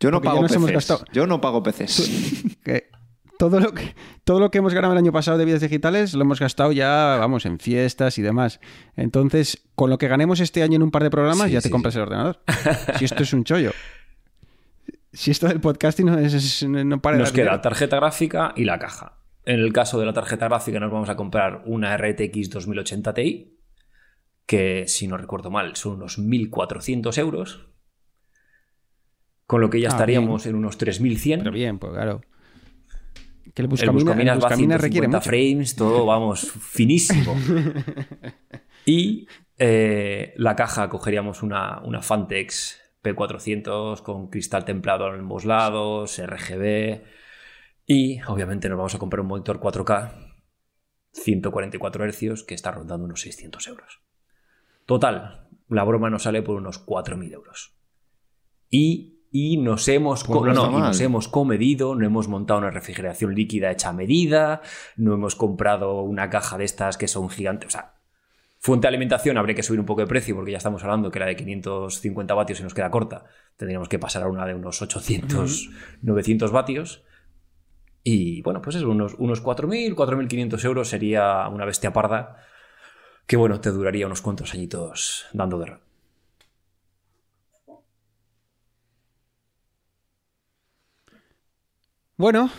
[0.00, 2.56] yo no pago gastado- Yo no pago PCs.
[2.64, 2.90] que
[3.38, 6.22] todo lo que todo lo que hemos ganado el año pasado de vidas digitales lo
[6.22, 8.60] hemos gastado ya, vamos, en fiestas y demás.
[8.96, 11.70] Entonces, con lo que ganemos este año en un par de programas, Sí, ya te
[11.70, 11.98] compras sí.
[11.98, 12.40] el ordenador.
[12.98, 13.72] Si esto es un chollo.
[15.12, 17.60] Si esto del podcasting no, es- es- no para de Nos queda dinero.
[17.60, 19.14] tarjeta gráfica y la caja.
[19.46, 23.58] En el caso de la tarjeta gráfica nos vamos a comprar una RTX 2080 Ti,
[24.46, 27.68] que si no recuerdo mal son unos 1.400 euros.
[29.46, 31.40] Con lo que ya Ah, estaríamos en unos 3100.
[31.40, 32.22] Pero bien, pues claro.
[33.54, 35.20] Que el El Buscamina, Buscaminas el va a Buscamina requiere 150 mucho.
[35.20, 37.36] frames, todo, vamos, finísimo.
[38.86, 46.18] y eh, la caja cogeríamos una, una Fantex P400 con cristal templado en ambos lados,
[46.18, 47.02] RGB.
[47.86, 50.12] Y obviamente nos vamos a comprar un monitor 4K,
[51.12, 54.00] 144 Hz, que está rondando unos 600 euros.
[54.86, 57.76] Total, la broma nos sale por unos 4.000 euros.
[58.70, 62.70] Y, y nos hemos Pues no no, y nos hemos comedido, no hemos montado una
[62.70, 64.62] refrigeración líquida hecha a medida,
[64.96, 67.68] no hemos comprado una caja de estas que son gigantes.
[67.68, 67.94] O sea,
[68.58, 71.18] fuente de alimentación habría que subir un poco de precio porque ya estamos hablando que
[71.18, 73.24] la de 550 vatios se nos queda corta.
[73.56, 75.70] Tendríamos que pasar a una de unos 800,
[76.02, 77.04] 900 vatios.
[78.04, 82.36] Y bueno, pues eso, unos, unos 4.000, 4.500 euros sería una bestia parda
[83.26, 85.80] que bueno, te duraría unos cuantos añitos dando guerra.
[92.16, 92.50] Bueno,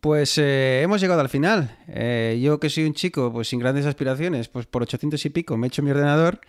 [0.00, 1.76] pues eh, hemos llegado al final.
[1.88, 5.56] Eh, yo que soy un chico pues sin grandes aspiraciones, pues por 800 y pico
[5.56, 6.40] me he hecho mi ordenador.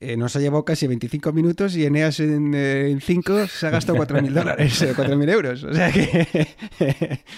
[0.00, 4.30] Eh, nos ha llevado casi 25 minutos y Eneas en 5 se ha gastado 4.000
[4.32, 5.64] dólares, eh, 4.000 euros.
[5.64, 6.48] O sea que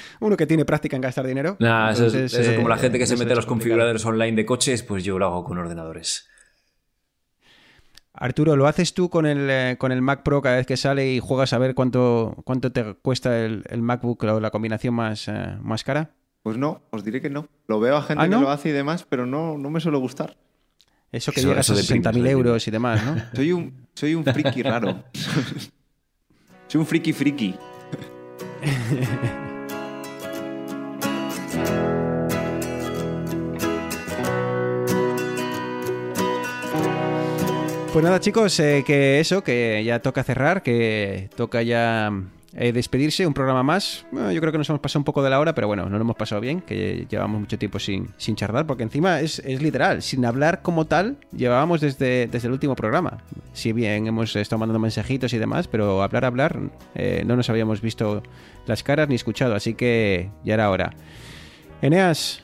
[0.21, 1.57] uno que tiene práctica en gastar dinero.
[1.59, 3.47] Nah, eso, es, entonces, eso es como la eh, gente que se mete a los
[3.47, 6.29] configuradores online de coches, pues yo lo hago con ordenadores.
[8.15, 11.13] Arturo, ¿lo haces tú con el, eh, con el Mac Pro cada vez que sale
[11.13, 15.29] y juegas a ver cuánto, cuánto te cuesta el, el MacBook o la combinación más,
[15.29, 16.11] eh, más cara?
[16.43, 17.49] Pues no, os diré que no.
[17.67, 18.39] Lo veo a gente ¿Ah, no?
[18.39, 20.37] que lo hace y demás, pero no, no me suele gustar.
[21.13, 22.31] Eso que Eso- llegas eso a deprime, 60.000 eso deprime.
[22.31, 23.17] euros y demás, ¿no?
[23.35, 25.05] Soy un, soy un friki raro.
[26.69, 27.55] soy un friki friki.
[37.93, 42.11] Pues nada, chicos, eh, que eso, que ya toca cerrar, que toca ya
[42.55, 44.05] eh, despedirse, un programa más.
[44.13, 45.97] Bueno, yo creo que nos hemos pasado un poco de la hora, pero bueno, no
[45.97, 49.63] lo hemos pasado bien, que llevamos mucho tiempo sin, sin charlar, porque encima es, es
[49.63, 53.19] literal, sin hablar como tal, llevábamos desde, desde el último programa.
[53.55, 56.59] Si bien hemos estado mandando mensajitos y demás, pero hablar, hablar,
[56.95, 58.23] eh, no nos habíamos visto
[58.67, 60.93] las caras ni escuchado, así que ya era hora.
[61.81, 62.43] Eneas,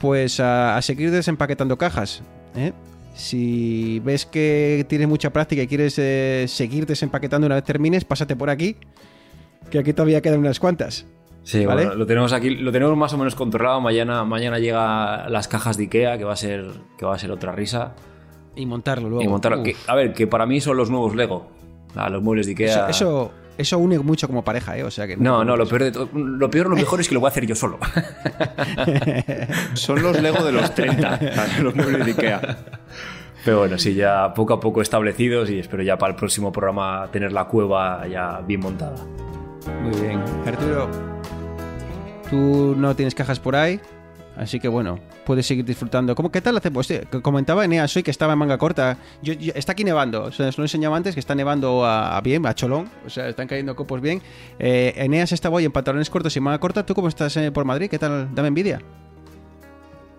[0.00, 2.22] pues a, seguir desempaquetando cajas.
[2.56, 2.72] ¿eh?
[3.14, 5.94] Si ves que tienes mucha práctica y quieres
[6.50, 8.76] seguir desempaquetando una vez termines, pásate por aquí,
[9.70, 11.06] que aquí todavía quedan unas cuantas.
[11.44, 11.82] Sí, ¿Vale?
[11.86, 13.80] bueno, lo tenemos aquí, lo tenemos más o menos controlado.
[13.80, 16.66] Mañana, mañana llega las cajas de Ikea, que va a ser,
[16.96, 17.94] que va a ser otra risa.
[18.54, 19.24] Y montarlo luego.
[19.24, 19.62] Y montarlo.
[19.62, 21.50] Que- a ver, que para mí son los nuevos Lego.
[21.96, 22.68] Ah, los muebles de Ikea.
[22.68, 24.84] Eso, eso, eso une mucho como pareja, ¿eh?
[24.84, 27.14] O sea que No, no, lo peor, de todo- lo peor, lo mejor es que
[27.14, 27.78] lo voy a hacer yo solo.
[29.74, 31.18] Son los Lego de los 30,
[31.60, 32.58] los muebles de Ikea.
[33.44, 37.08] Pero bueno, sí, ya poco a poco establecidos y espero ya para el próximo programa
[37.10, 38.94] tener la cueva ya bien montada.
[39.82, 40.20] Muy bien.
[40.46, 40.88] Arturo,
[42.30, 43.80] tú no tienes cajas por ahí,
[44.36, 46.14] así que bueno, puedes seguir disfrutando.
[46.14, 46.70] ¿Cómo, ¿Qué tal hace?
[46.70, 48.96] Pues eh, comentaba Eneas hoy que estaba en manga corta.
[49.22, 52.16] Yo, yo- está aquí nevando, o sea, os lo enseñaba antes que está nevando a,
[52.16, 54.20] a bien, a cholón, o sea, están cayendo copos bien.
[54.58, 56.84] Eh, Eneas estaba hoy en pantalones cortos y manga corta.
[56.86, 57.88] ¿Tú cómo estás eh, por Madrid?
[57.90, 58.34] ¿Qué tal?
[58.34, 58.80] Dame envidia.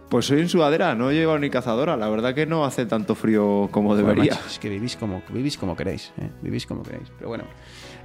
[0.10, 1.98] Pues soy en sudadera, no he llevado ni cazadora.
[1.98, 4.34] La verdad que no hace tanto frío como Joder, debería.
[4.34, 6.30] macho, es que vivís como, vivís como queréis, ¿eh?
[6.42, 7.10] vivís como queréis.
[7.18, 7.46] Pero bueno.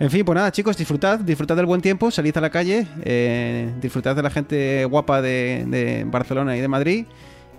[0.01, 3.75] En fin, pues nada, chicos, disfrutad, disfrutad del buen tiempo, salid a la calle, eh,
[3.81, 7.07] disfrutad de la gente guapa de, de Barcelona y de Madrid.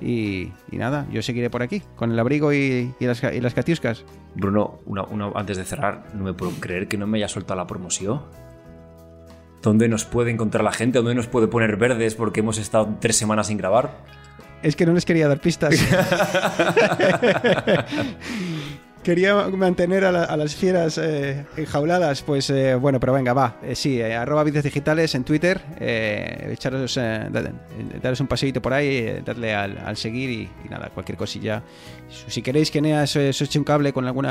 [0.01, 3.53] Y, y nada, yo seguiré por aquí, con el abrigo y, y las, y las
[3.53, 4.05] catiuscas.
[4.33, 7.57] Bruno, una, una- antes de cerrar, no me puedo creer que no me haya soltado
[7.59, 8.21] la promoción.
[9.61, 10.99] ¿Dónde nos puede encontrar la gente?
[10.99, 13.91] ¿Dónde nos puede poner verdes porque hemos estado tres semanas sin grabar?
[14.61, 15.76] Es que no les quería dar pistas.
[19.03, 23.55] Quería mantener a, la- a las fieras eh, enjauladas, pues eh, bueno, pero venga, va.
[23.63, 27.51] Eh, sí, eh, arroba vídeos digitales en Twitter, eh, echaros, eh, da-
[28.03, 31.63] daros un paseíto por ahí, darle al, al seguir y, y nada, cualquier cosilla.
[32.27, 34.27] Si queréis que Neas eh, os eche un cable con algún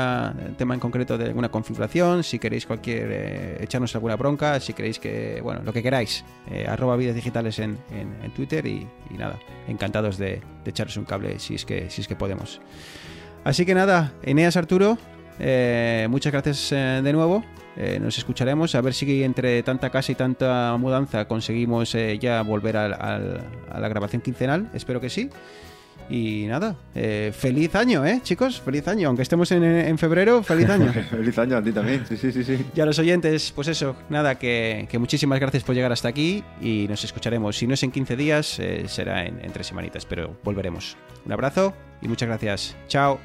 [0.55, 5.41] tema en concreto de alguna configuración, si queréis cualquier echarnos alguna bronca, si queréis que,
[5.41, 6.23] bueno, lo que queráis,
[6.67, 11.05] arroba vídeos digitales en, en- en Twitter y, y nada, encantados de, de echaros un
[11.05, 12.61] cable si es que, si es que podemos.
[13.43, 14.97] Así que nada, Eneas Arturo,
[15.39, 17.43] eh, muchas gracias eh, de nuevo.
[17.77, 22.75] Eh, nos escucharemos a ver si entre tanta casa y tanta mudanza conseguimos ya volver
[22.75, 23.41] al- al-
[23.71, 24.69] a la grabación quincenal.
[24.73, 25.29] Espero que sí.
[26.11, 26.75] Y nada,
[27.33, 28.59] feliz año, ¿eh, chicos?
[28.59, 29.07] Feliz año.
[29.09, 30.91] Aunque estemos en, en febrero, feliz año.
[31.09, 32.03] Feliz año a ti también.
[32.07, 32.65] Sí, sí, sí, sí.
[32.75, 36.43] Y a los oyentes, pues eso, nada, que, que muchísimas gracias por llegar hasta aquí
[36.61, 37.55] y nos escucharemos.
[37.57, 40.97] Si no es en 15 días, será en, en tres semanitas, pero volveremos.
[41.27, 42.75] Un abrazo y muchas gracias.
[42.87, 43.19] Chao.